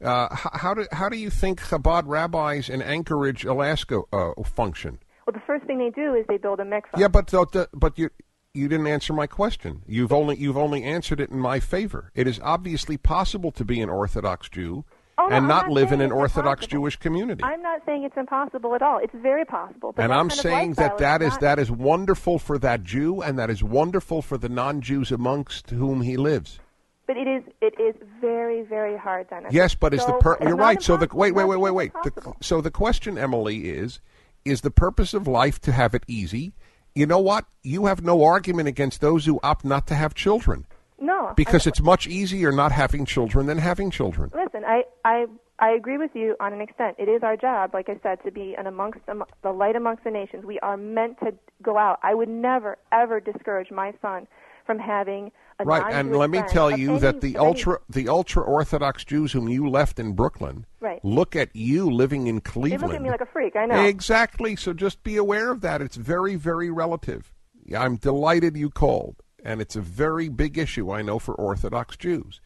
Uh, 0.03 0.27
h- 0.31 0.47
how 0.61 0.73
do 0.73 0.85
how 0.91 1.09
do 1.09 1.17
you 1.17 1.29
think 1.29 1.61
Chabad 1.61 2.03
rabbis 2.05 2.69
in 2.69 2.81
Anchorage, 2.81 3.45
Alaska, 3.45 4.01
uh, 4.13 4.33
function? 4.43 4.99
Well, 5.31 5.39
the 5.39 5.45
first 5.45 5.65
thing 5.65 5.77
they 5.77 5.89
do 5.89 6.13
is 6.13 6.25
they 6.27 6.37
build 6.37 6.59
a 6.59 6.65
mikvah. 6.65 6.97
Yeah, 6.97 7.07
but 7.07 7.33
but 7.73 7.97
you 7.97 8.09
you 8.53 8.67
didn't 8.67 8.87
answer 8.87 9.13
my 9.13 9.27
question. 9.27 9.81
You've 9.87 10.11
only 10.11 10.35
you've 10.35 10.57
only 10.57 10.83
answered 10.83 11.21
it 11.21 11.29
in 11.29 11.39
my 11.39 11.61
favor. 11.61 12.11
It 12.13 12.27
is 12.27 12.39
obviously 12.43 12.97
possible 12.97 13.51
to 13.51 13.63
be 13.63 13.79
an 13.79 13.89
Orthodox 13.89 14.49
Jew 14.49 14.83
Oh, 15.17 15.27
no, 15.27 15.35
and 15.35 15.47
not 15.47 15.67
not 15.67 15.71
live 15.71 15.91
in 15.93 16.01
an 16.01 16.11
Orthodox 16.11 16.63
impossible. 16.63 16.81
Jewish 16.81 16.95
community. 16.97 17.43
I'm 17.43 17.61
not 17.61 17.81
saying 17.85 18.03
it's 18.03 18.17
impossible 18.17 18.75
at 18.75 18.81
all. 18.81 18.97
It's 18.97 19.13
very 19.15 19.45
possible. 19.45 19.93
And 19.97 20.13
I'm 20.13 20.29
saying 20.29 20.73
that 20.73 20.97
that 20.97 21.21
is 21.21 21.31
not- 21.33 21.41
that 21.41 21.59
is 21.59 21.71
wonderful 21.71 22.39
for 22.39 22.57
that 22.59 22.83
Jew, 22.83 23.21
and 23.21 23.39
that 23.39 23.49
is 23.49 23.63
wonderful 23.63 24.21
for 24.21 24.37
the 24.37 24.49
non-Jews 24.49 25.11
amongst 25.11 25.69
whom 25.69 26.01
he 26.01 26.17
lives. 26.17 26.59
But 27.07 27.17
it 27.17 27.27
is 27.27 27.43
it 27.61 27.79
is 27.79 27.95
very 28.19 28.63
very 28.63 28.97
hard, 28.97 29.29
Dennis. 29.29 29.53
Yes, 29.53 29.75
but 29.75 29.93
is 29.93 30.01
So 30.01 30.07
the 30.07 30.13
per- 30.13 30.37
you're 30.41 30.55
right. 30.55 30.81
So 30.81 30.97
the 30.97 31.07
wait, 31.13 31.33
wait, 31.33 31.45
wait, 31.45 31.57
wait, 31.57 31.71
wait. 31.71 31.91
The, 32.03 32.33
so 32.41 32.61
the 32.61 32.71
question, 32.71 33.17
Emily, 33.17 33.69
is: 33.69 33.99
Is 34.45 34.61
the 34.61 34.71
purpose 34.71 35.13
of 35.13 35.27
life 35.27 35.59
to 35.61 35.71
have 35.71 35.93
it 35.93 36.03
easy? 36.07 36.53
You 36.95 37.05
know 37.05 37.19
what? 37.19 37.45
You 37.63 37.85
have 37.85 38.03
no 38.03 38.23
argument 38.23 38.67
against 38.67 39.01
those 39.01 39.25
who 39.25 39.39
opt 39.43 39.63
not 39.63 39.87
to 39.87 39.95
have 39.95 40.13
children 40.13 40.65
No, 40.99 41.33
because 41.35 41.65
it's 41.67 41.81
much 41.81 42.05
easier 42.07 42.51
not 42.51 42.71
having 42.71 43.05
children 43.05 43.45
than 43.45 43.59
having 43.59 43.91
children. 43.91 44.31
listen. 44.33 44.63
I 44.65 44.83
I 45.05 45.25
I 45.59 45.69
agree 45.71 45.97
with 45.97 46.11
you 46.15 46.35
on 46.39 46.53
an 46.53 46.61
extent. 46.61 46.95
It 46.97 47.07
is 47.07 47.21
our 47.23 47.37
job, 47.37 47.73
like 47.73 47.87
I 47.87 47.97
said, 48.03 48.17
to 48.25 48.31
be 48.31 48.55
an 48.57 48.65
amongst 48.67 49.05
the, 49.05 49.23
the 49.43 49.51
light 49.51 49.75
amongst 49.75 50.03
the 50.03 50.11
nations. 50.11 50.43
We 50.43 50.59
are 50.59 50.75
meant 50.75 51.19
to 51.19 51.33
go 51.61 51.77
out. 51.77 51.99
I 52.03 52.13
would 52.15 52.29
never 52.29 52.77
ever 52.91 53.19
discourage 53.19 53.69
my 53.71 53.93
son 54.01 54.27
from 54.65 54.79
having 54.79 55.31
Right, 55.65 55.93
and 55.93 56.15
let 56.15 56.29
me 56.29 56.41
tell 56.49 56.75
you 56.75 56.91
any- 56.91 56.99
that 56.99 57.21
the 57.21 57.35
of 57.35 57.35
any- 57.35 57.45
ultra 57.47 57.79
the 57.89 58.07
ultra 58.09 58.43
orthodox 58.43 59.03
Jews 59.03 59.31
whom 59.31 59.47
you 59.49 59.69
left 59.69 59.99
in 59.99 60.13
Brooklyn 60.13 60.65
Right. 60.79 61.03
look 61.03 61.35
at 61.35 61.55
you 61.55 61.89
living 61.89 62.27
in 62.27 62.41
Cleveland. 62.41 62.81
They 62.83 62.87
look 62.87 62.95
at 62.95 63.01
me 63.01 63.09
like 63.09 63.21
a 63.21 63.25
freak. 63.25 63.55
I 63.55 63.65
know. 63.65 63.83
Exactly. 63.85 64.55
So 64.55 64.73
just 64.73 65.03
be 65.03 65.17
aware 65.17 65.51
of 65.51 65.61
that. 65.61 65.81
It's 65.81 65.95
very, 65.97 66.35
very 66.35 66.69
relative. 66.69 67.33
I'm 67.77 67.95
delighted 67.95 68.57
you 68.57 68.69
called, 68.69 69.21
and 69.43 69.61
it's 69.61 69.75
a 69.75 69.81
very 69.81 70.27
big 70.29 70.57
issue 70.57 70.91
I 70.91 71.01
know 71.01 71.19
for 71.19 71.33
Orthodox 71.35 71.95
Jews, 71.97 72.41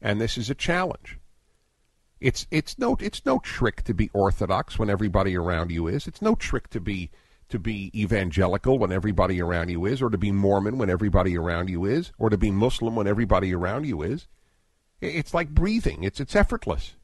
and 0.00 0.20
this 0.20 0.38
is 0.38 0.50
a 0.50 0.54
challenge. 0.54 1.18
It's 2.20 2.46
it's 2.50 2.78
no 2.78 2.96
it's 3.00 3.24
no 3.24 3.38
trick 3.38 3.82
to 3.84 3.94
be 3.94 4.10
Orthodox 4.12 4.78
when 4.78 4.90
everybody 4.90 5.36
around 5.36 5.70
you 5.70 5.86
is. 5.86 6.06
It's 6.08 6.20
no 6.22 6.34
trick 6.34 6.68
to 6.70 6.80
be 6.80 7.10
to 7.48 7.58
be 7.58 7.90
evangelical 7.94 8.78
when 8.78 8.92
everybody 8.92 9.40
around 9.40 9.70
you 9.70 9.86
is, 9.86 10.02
or 10.02 10.10
to 10.10 10.18
be 10.18 10.32
Mormon 10.32 10.78
when 10.78 10.90
everybody 10.90 11.36
around 11.36 11.68
you 11.68 11.84
is, 11.84 12.12
or 12.18 12.30
to 12.30 12.36
be 12.36 12.50
Muslim 12.50 12.96
when 12.96 13.06
everybody 13.06 13.54
around 13.54 13.86
you 13.86 14.02
is. 14.02 14.26
It's 15.00 15.32
like 15.32 15.50
breathing. 15.50 16.02
It's 16.04 16.20
it's 16.20 16.34
effortless. 16.34 16.94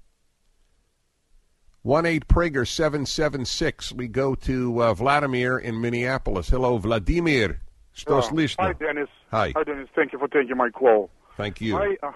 One 1.83 2.07
eight 2.07 2.27
Prager 2.29 2.67
seven 2.67 3.07
seven 3.07 3.45
six. 3.45 3.93
We 3.93 4.09
go 4.09 4.35
to 4.37 4.83
uh, 4.83 4.95
Vladimir 4.95 5.59
in 5.59 5.81
Minneapolis. 5.81 6.49
Hello, 6.49 6.79
Vladimir. 6.79 7.61
Stos 7.95 8.33
Uh. 8.33 8.65
Hi, 8.65 8.73
Dennis. 8.73 9.09
Hi. 9.31 9.53
Hi, 9.55 9.63
Dennis. 9.63 9.89
Thank 9.95 10.13
you 10.13 10.19
for 10.19 10.29
taking 10.29 10.57
my 10.57 10.71
call. 10.71 11.11
Thank 11.37 11.61
you. 11.61 11.77
I, 11.77 11.97
uh, 12.03 12.13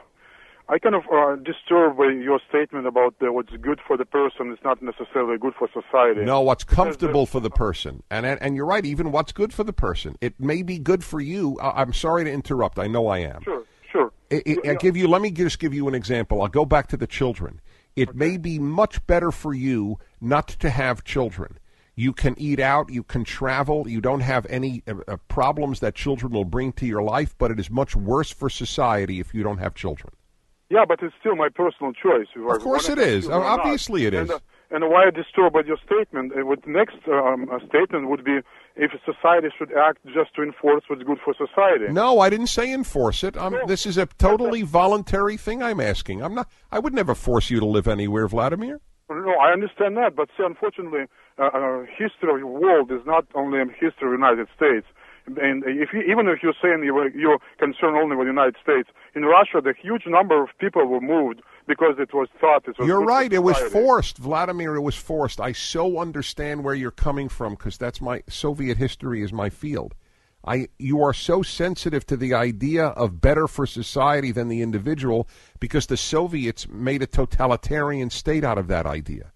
I 0.70 0.78
kind 0.78 0.94
of 0.94 1.04
uh, 1.10 1.36
disturbed 1.36 1.96
by 1.96 2.10
your 2.10 2.40
statement 2.46 2.86
about 2.86 3.14
uh, 3.22 3.32
what's 3.32 3.50
good 3.56 3.80
for 3.86 3.96
the 3.96 4.04
person 4.04 4.52
is 4.52 4.58
not 4.62 4.82
necessarily 4.82 5.38
good 5.38 5.54
for 5.58 5.66
society. 5.68 6.24
No, 6.24 6.42
what's 6.42 6.62
comfortable 6.62 7.24
for 7.24 7.40
the 7.40 7.48
person, 7.48 8.02
and, 8.10 8.26
and 8.26 8.40
and 8.42 8.54
you're 8.54 8.66
right. 8.66 8.84
Even 8.84 9.10
what's 9.10 9.32
good 9.32 9.50
for 9.50 9.64
the 9.64 9.72
person, 9.72 10.16
it 10.20 10.38
may 10.38 10.62
be 10.62 10.78
good 10.78 11.02
for 11.02 11.20
you. 11.20 11.58
I, 11.58 11.80
I'm 11.80 11.94
sorry 11.94 12.24
to 12.24 12.30
interrupt. 12.30 12.78
I 12.78 12.86
know 12.86 13.06
I 13.06 13.20
am. 13.20 13.42
Sure, 13.44 13.64
sure. 13.90 14.12
I, 14.30 14.42
I, 14.46 14.70
I 14.70 14.74
give 14.74 14.94
you. 14.94 15.08
Let 15.08 15.22
me 15.22 15.30
just 15.30 15.58
give 15.58 15.72
you 15.72 15.88
an 15.88 15.94
example. 15.94 16.42
I'll 16.42 16.48
go 16.48 16.66
back 16.66 16.88
to 16.88 16.98
the 16.98 17.06
children. 17.06 17.62
It 17.96 18.14
may 18.14 18.36
be 18.36 18.58
much 18.58 19.04
better 19.06 19.32
for 19.32 19.54
you 19.54 19.98
not 20.20 20.48
to 20.48 20.68
have 20.68 21.02
children. 21.02 21.58
You 21.96 22.12
can 22.12 22.34
eat 22.38 22.60
out. 22.60 22.90
You 22.90 23.02
can 23.02 23.24
travel. 23.24 23.88
You 23.88 24.02
don't 24.02 24.20
have 24.20 24.46
any 24.50 24.82
uh, 24.86 24.96
uh, 25.08 25.16
problems 25.28 25.80
that 25.80 25.94
children 25.94 26.30
will 26.30 26.44
bring 26.44 26.72
to 26.74 26.86
your 26.86 27.02
life. 27.02 27.34
But 27.38 27.52
it 27.52 27.58
is 27.58 27.70
much 27.70 27.96
worse 27.96 28.30
for 28.30 28.50
society 28.50 29.18
if 29.18 29.32
you 29.32 29.42
don't 29.42 29.58
have 29.58 29.74
children. 29.74 30.12
Yeah, 30.70 30.84
but 30.86 31.02
it's 31.02 31.14
still 31.18 31.34
my 31.34 31.48
personal 31.48 31.92
choice. 31.92 32.26
Of 32.36 32.60
course 32.62 32.88
it 32.88 32.98
is. 32.98 33.26
or 33.26 33.40
not. 33.40 33.60
Obviously 33.60 34.04
it 34.04 34.14
and, 34.14 34.30
uh, 34.30 34.38
and 34.70 34.84
why 34.90 35.06
I 35.06 35.10
disturbed 35.10 35.54
by 35.54 35.62
your 35.66 35.78
statement? 35.78 36.32
Uh, 36.38 36.44
what 36.44 36.66
next 36.66 36.96
um, 37.08 37.48
uh, 37.50 37.58
statement 37.66 38.10
would 38.10 38.22
be 38.22 38.40
if 38.76 38.92
society 39.04 39.48
should 39.56 39.72
act 39.72 40.04
just 40.06 40.34
to 40.36 40.42
enforce 40.42 40.84
what's 40.88 41.02
good 41.02 41.18
for 41.24 41.34
society. 41.34 41.90
No, 41.90 42.20
I 42.20 42.28
didn't 42.28 42.48
say 42.48 42.72
enforce 42.72 43.24
it. 43.24 43.34
This 43.66 43.86
is 43.86 43.96
a 43.96 44.06
totally 44.06 44.62
voluntary 44.62 45.36
thing 45.36 45.62
I'm 45.62 45.80
asking. 45.80 46.22
I'm 46.22 46.34
not. 46.34 46.48
I 46.70 46.78
would 46.78 46.92
never 46.92 47.14
force 47.14 47.50
you 47.50 47.60
to 47.60 47.66
live 47.66 47.88
anywhere, 47.88 48.28
Vladimir. 48.28 48.80
No, 49.10 49.32
I 49.40 49.52
understand 49.52 49.96
that, 49.96 50.14
but 50.14 50.28
see, 50.36 50.44
unfortunately, 50.44 51.06
uh, 51.38 51.44
uh, 51.44 51.80
history 51.96 52.34
of 52.34 52.40
the 52.40 52.46
world 52.46 52.92
is 52.92 53.00
not 53.06 53.24
only 53.34 53.58
a 53.58 53.64
history 53.64 53.88
of 53.88 54.10
the 54.10 54.26
United 54.26 54.48
States. 54.54 54.86
And 55.36 55.64
if 55.66 55.92
you, 55.92 56.00
even 56.00 56.28
if 56.28 56.42
you're 56.42 56.54
saying 56.62 56.82
you 56.84 56.94
were, 56.94 57.08
you're 57.10 57.38
concerned 57.58 57.96
only 57.96 58.16
with 58.16 58.26
the 58.26 58.30
United 58.30 58.56
States, 58.62 58.88
in 59.14 59.22
Russia, 59.22 59.60
the 59.62 59.74
huge 59.80 60.04
number 60.06 60.42
of 60.42 60.48
people 60.58 60.86
were 60.86 61.00
moved 61.00 61.42
because 61.66 61.96
it 61.98 62.14
was 62.14 62.28
thought 62.40 62.66
it 62.66 62.78
was. 62.78 62.86
You're 62.86 63.04
right. 63.04 63.32
It 63.32 63.42
was 63.42 63.58
forced, 63.58 64.18
Vladimir. 64.18 64.76
It 64.76 64.80
was 64.80 64.96
forced. 64.96 65.40
I 65.40 65.52
so 65.52 65.98
understand 65.98 66.64
where 66.64 66.74
you're 66.74 66.90
coming 66.90 67.28
from 67.28 67.54
because 67.54 67.76
that's 67.76 68.00
my 68.00 68.22
Soviet 68.28 68.78
history 68.78 69.22
is 69.22 69.32
my 69.32 69.50
field. 69.50 69.94
I 70.44 70.68
you 70.78 71.02
are 71.02 71.12
so 71.12 71.42
sensitive 71.42 72.06
to 72.06 72.16
the 72.16 72.32
idea 72.32 72.86
of 72.86 73.20
better 73.20 73.46
for 73.48 73.66
society 73.66 74.32
than 74.32 74.48
the 74.48 74.62
individual 74.62 75.28
because 75.60 75.86
the 75.86 75.96
Soviets 75.96 76.68
made 76.68 77.02
a 77.02 77.06
totalitarian 77.06 78.08
state 78.10 78.44
out 78.44 78.58
of 78.58 78.68
that 78.68 78.86
idea. 78.86 79.32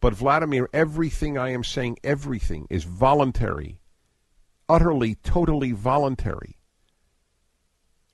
But 0.00 0.14
Vladimir, 0.14 0.68
everything 0.72 1.38
I 1.38 1.50
am 1.50 1.62
saying, 1.62 1.98
everything 2.02 2.66
is 2.70 2.82
voluntary, 2.82 3.78
utterly, 4.72 5.16
totally 5.16 5.72
voluntary. 5.72 6.56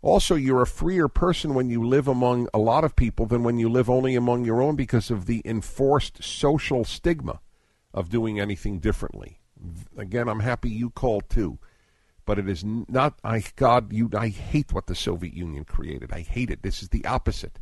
Also, 0.02 0.34
you're 0.34 0.62
a 0.62 0.66
freer 0.66 1.08
person 1.08 1.54
when 1.54 1.70
you 1.70 1.84
live 1.84 2.08
among 2.08 2.48
a 2.52 2.58
lot 2.58 2.84
of 2.84 2.96
people 2.96 3.26
than 3.26 3.44
when 3.44 3.58
you 3.58 3.68
live 3.68 3.88
only 3.88 4.16
among 4.16 4.44
your 4.44 4.60
own 4.60 4.74
because 4.74 5.10
of 5.10 5.26
the 5.26 5.40
enforced 5.44 6.22
social 6.22 6.84
stigma 6.84 7.40
of 7.94 8.08
doing 8.08 8.40
anything 8.40 8.78
differently. 8.80 9.40
Again, 9.96 10.28
I'm 10.28 10.40
happy 10.40 10.70
you 10.70 10.90
called 10.90 11.28
too, 11.28 11.58
but 12.24 12.38
it 12.38 12.48
is 12.48 12.64
not. 12.64 13.18
I 13.24 13.42
God, 13.56 13.92
you. 13.92 14.08
I 14.16 14.28
hate 14.28 14.72
what 14.72 14.86
the 14.86 14.94
Soviet 14.94 15.34
Union 15.34 15.64
created. 15.64 16.12
I 16.12 16.20
hate 16.20 16.50
it. 16.50 16.62
This 16.62 16.82
is 16.82 16.90
the 16.90 17.04
opposite. 17.04 17.58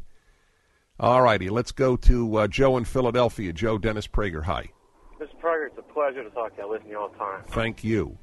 All 1.01 1.23
righty, 1.23 1.49
let's 1.49 1.73
go 1.73 1.97
to 1.97 2.37
uh, 2.37 2.49
Joe 2.49 2.77
in 2.77 2.85
Philadelphia. 2.85 3.53
Joe 3.53 3.79
Dennis 3.79 4.07
Prager. 4.07 4.45
Hi. 4.45 4.71
Mr. 5.19 5.29
Prager, 5.43 5.67
it's 5.67 5.79
a 5.79 5.83
pleasure 5.83 6.23
to 6.23 6.31
talk 6.31 6.55
to 6.57 6.63
you. 6.63 6.69
I 6.69 6.71
listen 6.71 6.87
to 6.87 6.91
you 6.91 6.99
all 6.99 7.09
the 7.09 7.17
time. 7.17 7.43
Thank 7.49 7.83
you. 7.83 8.19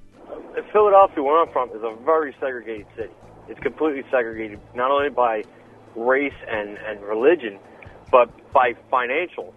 Philadelphia, 0.72 1.24
where 1.24 1.42
I'm 1.42 1.52
from, 1.52 1.70
is 1.70 1.84
a 1.84 1.96
very 2.04 2.36
segregated 2.40 2.88
city. 2.96 3.14
It's 3.50 3.60
completely 3.60 4.04
segregated, 4.10 4.60
not 4.76 4.92
only 4.92 5.10
by 5.10 5.44
race 5.96 6.34
and, 6.48 6.78
and 6.78 7.02
religion, 7.02 7.60
but 8.12 8.30
by 8.54 8.76
financial 8.90 9.54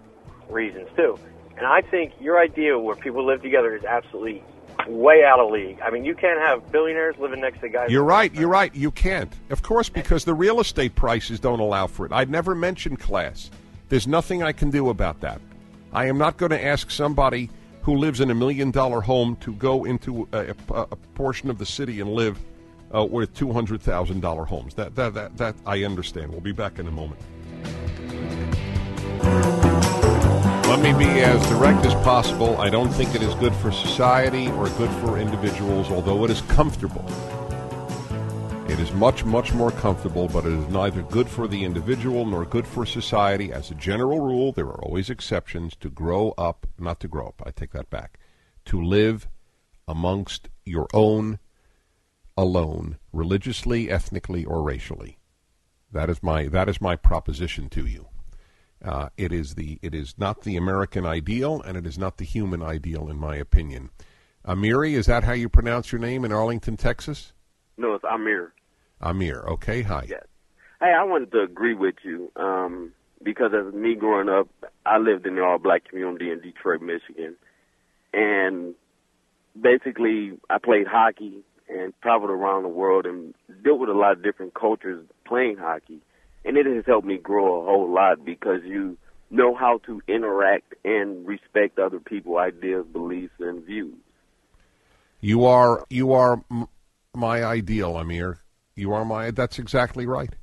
reasons 0.49 0.89
too. 0.97 1.19
And 1.57 1.67
I 1.67 1.81
think 1.81 2.13
your 2.21 2.39
idea 2.39 2.79
where 2.79 2.97
people 2.97 3.25
live 3.25 3.43
together 3.43 3.75
is 3.75 3.85
absolutely 3.85 4.43
way 4.87 5.25
out 5.25 5.41
of 5.41 5.51
league. 5.51 5.81
I 5.83 5.91
mean, 5.91 6.05
you 6.05 6.15
can't 6.15 6.39
have 6.39 6.71
billionaires 6.71 7.17
living 7.19 7.41
next 7.41 7.61
to 7.61 7.69
guys. 7.69 7.91
You're 7.91 8.05
right. 8.05 8.33
You're 8.35 8.49
right. 8.49 8.75
You 8.75 8.91
can't. 8.91 9.33
Of 9.51 9.63
course, 9.63 9.89
because 9.89 10.25
the 10.25 10.35
real 10.35 10.61
estate 10.61 10.95
prices 10.95 11.41
don't 11.41 11.61
allow 11.61 11.87
for 11.87 12.07
it. 12.07 12.13
I'd 12.13 12.31
never 12.31 12.55
mentioned 12.55 13.01
class. 13.01 13.51
There's 13.89 14.07
nothing 14.07 14.43
I 14.43 14.53
can 14.53 14.71
do 14.71 14.91
about 14.91 15.21
that. 15.21 15.41
I 15.93 16.07
am 16.07 16.19
not 16.19 16.37
going 16.37 16.51
to 16.51 16.63
ask 16.63 16.91
somebody 16.91 17.51
who 17.87 17.97
lives 17.97 18.21
in 18.21 18.31
a 18.33 18.35
million 18.35 18.73
dollar 18.73 19.01
home 19.01 19.37
to 19.37 19.53
go 19.53 19.85
into 19.85 20.29
a, 20.33 20.49
a, 20.49 20.55
a 20.75 20.97
portion 21.15 21.49
of 21.49 21.59
the 21.59 21.65
city 21.65 22.01
and 22.01 22.13
live 22.13 22.37
uh, 22.93 23.05
with 23.05 23.33
two 23.33 23.53
hundred 23.53 23.81
thousand 23.81 24.21
dollar 24.21 24.45
homes. 24.45 24.75
That, 24.75 24.97
that 24.97 25.15
that 25.15 25.37
that 25.37 25.55
I 25.65 25.85
understand. 25.85 26.33
We'll 26.33 26.41
be 26.41 26.51
back 26.51 26.81
in 26.81 26.89
a 26.89 26.91
moment. 26.91 27.21
Let 30.67 30.81
me 30.81 30.93
be 30.99 31.21
as 31.21 31.41
direct 31.47 31.87
as 31.87 31.95
possible. 32.03 32.61
I 32.61 32.71
don't 32.71 32.91
think 32.91 33.15
it 33.15 33.23
is 33.23 33.33
good 33.37 33.55
for 33.55 33.71
society 33.71 34.49
or 34.49 34.69
good 34.71 34.91
for 35.01 35.17
individuals, 35.17 35.89
although 35.89 36.25
it 36.25 36.31
is 36.33 36.41
comfortable. 36.43 37.05
It 38.77 38.83
is 38.83 38.93
much, 38.93 39.25
much 39.25 39.55
more 39.55 39.71
comfortable, 39.71 40.29
but 40.29 40.45
it 40.45 40.53
is 40.53 40.69
neither 40.69 41.01
good 41.01 41.31
for 41.31 41.49
the 41.49 41.65
individual 41.65 42.27
nor 42.27 42.45
good 42.45 42.67
for 42.67 42.85
society. 42.85 43.51
As 43.51 43.71
a 43.71 43.75
general 43.75 44.21
rule, 44.21 44.53
there 44.53 44.67
are 44.67 44.85
always 44.85 45.09
exceptions 45.09 45.75
to 45.77 45.89
grow 45.89 46.35
up, 46.37 46.67
not 46.79 47.01
to 47.01 47.09
grow 47.09 47.29
up, 47.29 47.43
I 47.47 47.53
take 47.53 47.73
that 47.73 47.89
back, 47.89 48.19
to 48.67 48.79
live 48.79 49.29
amongst 49.89 50.51
your 50.67 50.89
own 50.93 51.39
alone, 52.37 52.99
religiously, 53.15 53.91
ethnically, 53.91 54.45
or 54.45 54.63
racially. 54.63 55.17
That 55.91 56.11
is 56.11 56.23
my 56.23 56.47
that 56.49 56.69
is 56.69 56.79
my 56.79 56.97
proposition 56.97 57.71
to 57.71 57.87
you. 57.87 58.09
Uh, 58.85 59.09
it 59.17 59.33
is 59.33 59.55
the 59.55 59.79
it 59.81 59.95
is 59.95 60.17
not 60.19 60.43
the 60.43 60.59
American 60.59 61.07
ideal, 61.07 61.63
and 61.63 61.79
it 61.79 61.87
is 61.87 61.97
not 61.97 62.19
the 62.19 62.27
human 62.27 62.63
ideal, 62.63 63.09
in 63.09 63.17
my 63.17 63.37
opinion. 63.37 63.89
Amiri, 64.47 64.93
is 64.93 65.07
that 65.07 65.25
how 65.25 65.33
you 65.33 65.49
pronounce 65.49 65.93
your 65.93 65.99
name 65.99 66.27
in 66.27 66.31
Arlington, 66.31 66.77
Texas? 66.77 67.33
No, 67.79 67.95
it's 67.95 68.05
Amir. 68.05 68.53
Amir. 69.01 69.45
Okay, 69.49 69.83
hi. 69.83 70.07
Yes. 70.09 70.25
Hey, 70.81 70.93
I 70.99 71.05
wanted 71.05 71.33
to 71.33 71.41
agree 71.41 71.75
with 71.75 71.97
you 72.03 72.31
um, 72.37 72.93
because 73.23 73.53
as 73.55 73.73
me 73.75 73.95
growing 73.95 74.29
up, 74.29 74.49
I 74.85 74.99
lived 74.99 75.27
in 75.27 75.37
the 75.37 75.43
all-black 75.43 75.89
community 75.89 76.31
in 76.31 76.41
Detroit, 76.41 76.83
Michigan, 76.83 77.37
and 78.13 78.75
basically 79.61 80.39
I 80.51 80.59
played 80.59 80.87
hockey 80.87 81.43
and 81.69 81.93
traveled 82.03 82.31
around 82.31 82.63
the 82.63 82.69
world 82.69 83.07
and 83.07 83.35
dealt 83.65 83.81
with 83.81 83.89
a 83.89 83.95
lot 83.95 84.13
of 84.13 84.23
different 84.23 84.55
cultures 84.55 85.05
playing 85.27 85.57
hockey. 85.57 86.01
And 86.45 86.57
it 86.57 86.67
has 86.67 86.85
helped 86.87 87.07
me 87.07 87.17
grow 87.17 87.61
a 87.61 87.65
whole 87.65 87.93
lot 87.93 88.25
because 88.25 88.61
you 88.65 88.97
know 89.31 89.55
how 89.55 89.79
to 89.87 90.01
interact 90.07 90.75
and 90.85 91.27
respect 91.27 91.79
other 91.79 91.99
people's 91.99 92.39
ideas, 92.39 92.87
beliefs, 92.93 93.35
and 93.41 93.65
views. 93.65 93.97
You 95.21 95.45
are 95.47 95.85
you 95.91 96.13
are 96.13 96.45
m- 96.51 96.69
my 97.15 97.43
ideal, 97.43 97.97
Amir. 97.97 98.39
You 98.77 98.93
are 98.93 99.05
my. 99.05 99.33
That's 99.33 99.59
exactly 99.59 100.07
right. 100.07 100.37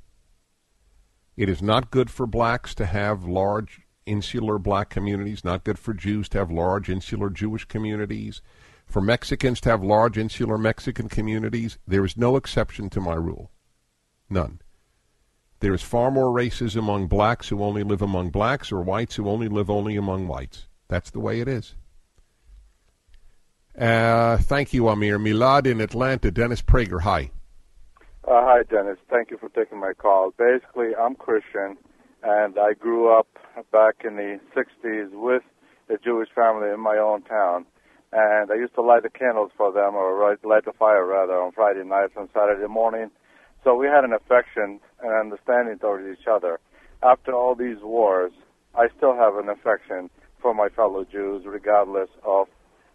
It 1.38 1.48
is 1.48 1.62
not 1.62 1.92
good 1.92 2.10
for 2.10 2.28
blacks 2.28 2.76
to 2.76 2.86
have 2.86 3.24
large 3.24 3.82
insular 4.06 4.60
black 4.60 4.90
communities. 4.90 5.46
Not 5.46 5.64
good 5.64 5.80
for 5.80 5.94
Jews 5.94 6.28
to 6.30 6.40
have 6.40 6.52
large 6.52 6.90
insular 6.90 7.30
Jewish 7.30 7.66
communities 7.66 8.42
for 8.86 9.02
Mexicans 9.02 9.60
to 9.62 9.70
have 9.70 9.84
large 9.84 10.18
insular 10.18 10.58
Mexican 10.58 11.10
communities, 11.10 11.78
there 11.88 12.06
is 12.06 12.18
no 12.18 12.36
exception 12.36 12.90
to 12.92 13.02
my 13.02 13.16
rule. 13.16 13.52
None. 14.30 14.62
There 15.60 15.74
is 15.74 15.82
far 15.82 16.12
more 16.12 16.36
racism 16.36 16.80
among 16.80 17.08
blacks 17.08 17.50
who 17.50 17.64
only 17.64 17.84
live 17.84 18.02
among 18.02 18.30
blacks 18.30 18.72
or 18.72 18.82
whites 18.82 19.16
who 19.16 19.28
only 19.28 19.48
live 19.48 19.70
only 19.70 19.96
among 19.96 20.28
whites. 20.28 20.68
That's 20.90 21.10
the 21.10 21.20
way 21.20 21.40
it 21.40 21.48
is. 21.48 21.76
Uh, 23.78 24.38
thank 24.38 24.74
you, 24.74 24.88
Amir. 24.88 25.18
Milad 25.18 25.66
in 25.66 25.82
Atlanta. 25.82 26.30
Dennis 26.30 26.62
Prager, 26.62 27.02
hi. 27.02 27.32
Uh, 28.26 28.42
hi, 28.46 28.64
Dennis. 28.70 28.98
Thank 29.10 29.32
you 29.32 29.38
for 29.38 29.50
taking 29.50 29.80
my 29.80 29.94
call. 29.94 30.34
Basically, 30.38 30.96
I'm 30.96 31.16
Christian, 31.16 31.78
and 32.24 32.58
I 32.58 32.74
grew 32.74 33.12
up 33.12 33.28
back 33.72 34.06
in 34.06 34.16
the 34.16 34.40
60s 34.56 35.10
with 35.12 35.44
a 35.90 35.98
Jewish 35.98 36.30
family 36.34 36.70
in 36.70 36.80
my 36.80 36.98
own 36.98 37.24
town 37.24 37.66
and 38.14 38.52
I 38.52 38.56
used 38.56 38.76
to 38.76 38.82
light 38.82 39.04
the 39.04 39.10
candles 39.10 39.52
for 39.58 39.72
them, 39.72 39.96
or 39.96 40.38
light 40.44 40.66
the 40.66 40.72
fire 40.74 41.06
rather, 41.06 41.34
on 41.34 41.52
Friday 41.52 41.84
nights 41.84 42.14
and 42.16 42.30
Saturday 42.32 42.68
morning. 42.68 43.10
So 43.64 43.76
we 43.76 43.88
had 43.88 44.04
an 44.04 44.14
affection 44.14 44.80
and 45.02 45.12
understanding 45.12 45.80
towards 45.80 46.06
each 46.08 46.28
other. 46.28 46.60
After 47.02 47.34
all 47.34 47.56
these 47.56 47.82
wars, 47.82 48.32
I 48.76 48.88
still 48.96 49.16
have 49.16 49.36
an 49.36 49.50
affection 49.50 50.12
for 50.42 50.54
my 50.54 50.70
fellow 50.70 51.06
Jews, 51.12 51.44
regardless 51.46 52.10
of 52.24 52.48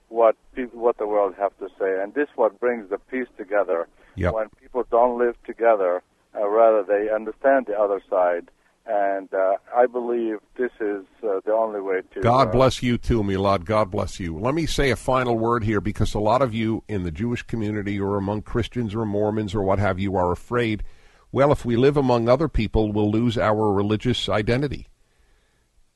what 0.09 0.37
people, 0.55 0.81
what 0.81 0.99
the 0.99 1.07
world 1.07 1.35
have 1.39 1.57
to 1.59 1.69
say. 1.79 2.03
And 2.03 2.15
this 2.15 2.29
is 2.29 2.37
what 2.37 2.59
brings 2.61 2.91
the 2.91 2.99
peace 2.99 3.29
together. 3.37 3.89
Yep. 4.17 4.35
When 4.35 4.49
people 4.61 4.85
don't 4.91 5.19
live 5.19 5.37
together, 5.45 6.03
uh, 6.35 6.49
rather 6.49 6.83
they 6.83 7.11
understand 7.11 7.67
the 7.67 7.79
other 7.79 8.01
side 8.11 8.51
and 8.89 9.33
uh, 9.35 9.57
I 9.77 9.87
believe 9.87 10.39
this 10.57 10.73
is 10.81 11.05
uh, 11.23 11.41
the 11.45 11.53
only 11.53 11.81
way 11.81 12.01
to. 12.15 12.21
God 12.21 12.49
uh, 12.49 12.53
bless 12.53 12.83
you 12.83 12.97
too, 12.97 13.23
Milad. 13.23 13.67
God 13.67 13.91
bless 13.91 14.19
you. 14.19 14.39
Let 14.39 14.55
me 14.55 14.65
say 14.65 14.91
a 14.91 14.97
final 14.97 15.37
word 15.37 15.63
here 15.63 15.83
because 15.83 16.15
a 16.15 16.19
lot 16.19 16.41
of 16.41 16.55
you 16.55 16.83
in 16.89 17.03
the 17.03 17.11
Jewish 17.11 17.43
community 17.43 18.01
or 18.01 18.17
among 18.17 18.43
Christians 18.43 18.95
or 18.95 19.05
Mormons 19.05 19.55
or 19.55 19.63
what 19.63 19.79
have 19.79 19.99
you 19.99 20.17
are 20.17 20.33
afraid. 20.33 20.83
Well, 21.31 21.53
if 21.53 21.67
we 21.67 21.77
live 21.77 21.99
among 21.99 22.29
other 22.29 22.49
people, 22.49 22.91
we'll 22.91 23.11
lose 23.11 23.37
our 23.37 23.71
religious 23.71 24.27
identity, 24.31 24.89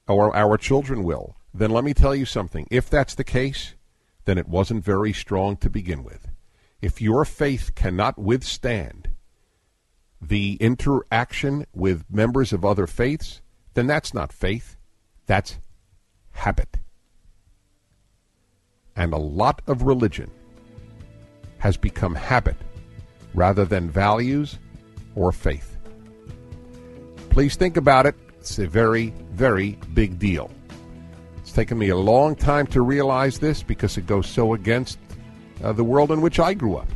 or 0.06 0.36
our 0.36 0.58
children 0.58 1.02
will. 1.02 1.36
Then 1.54 1.70
let 1.70 1.84
me 1.84 1.94
tell 1.94 2.14
you 2.14 2.26
something. 2.26 2.68
If 2.70 2.90
that's 2.90 3.14
the 3.14 3.24
case, 3.24 3.74
then 4.24 4.38
it 4.38 4.48
wasn't 4.48 4.84
very 4.84 5.12
strong 5.12 5.56
to 5.58 5.70
begin 5.70 6.04
with. 6.04 6.28
If 6.80 7.00
your 7.00 7.24
faith 7.24 7.74
cannot 7.74 8.18
withstand 8.18 9.08
the 10.20 10.54
interaction 10.60 11.66
with 11.74 12.04
members 12.10 12.52
of 12.52 12.64
other 12.64 12.86
faiths, 12.86 13.40
then 13.74 13.86
that's 13.86 14.14
not 14.14 14.32
faith. 14.32 14.76
That's 15.26 15.58
habit. 16.32 16.78
And 18.94 19.12
a 19.12 19.18
lot 19.18 19.62
of 19.66 19.82
religion 19.82 20.30
has 21.58 21.76
become 21.76 22.14
habit 22.14 22.56
rather 23.34 23.64
than 23.64 23.90
values 23.90 24.58
or 25.14 25.32
faith. 25.32 25.76
Please 27.30 27.56
think 27.56 27.76
about 27.76 28.06
it. 28.06 28.14
It's 28.40 28.58
a 28.58 28.66
very, 28.66 29.14
very 29.30 29.78
big 29.94 30.18
deal. 30.18 30.50
It's 31.52 31.56
taken 31.58 31.76
me 31.76 31.90
a 31.90 31.96
long 31.96 32.34
time 32.34 32.66
to 32.68 32.80
realize 32.80 33.38
this 33.38 33.62
because 33.62 33.98
it 33.98 34.06
goes 34.06 34.26
so 34.26 34.54
against 34.54 34.98
uh, 35.62 35.74
the 35.74 35.84
world 35.84 36.10
in 36.10 36.22
which 36.22 36.40
I 36.40 36.54
grew 36.54 36.76
up 36.76 36.88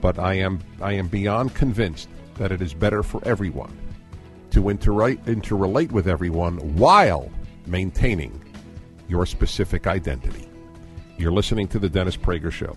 but 0.00 0.18
I 0.18 0.34
am 0.34 0.58
I 0.82 0.94
am 0.94 1.06
beyond 1.06 1.54
convinced 1.54 2.08
that 2.38 2.50
it 2.50 2.60
is 2.60 2.74
better 2.74 3.04
for 3.04 3.22
everyone 3.24 3.72
to 4.50 4.62
interrelate, 4.62 5.24
interrelate 5.26 5.92
with 5.92 6.08
everyone 6.08 6.56
while 6.76 7.30
maintaining 7.66 8.42
your 9.06 9.26
specific 9.26 9.86
identity. 9.86 10.48
You're 11.16 11.30
listening 11.30 11.68
to 11.68 11.78
the 11.78 11.88
Dennis 11.88 12.16
Prager 12.16 12.50
Show. 12.50 12.76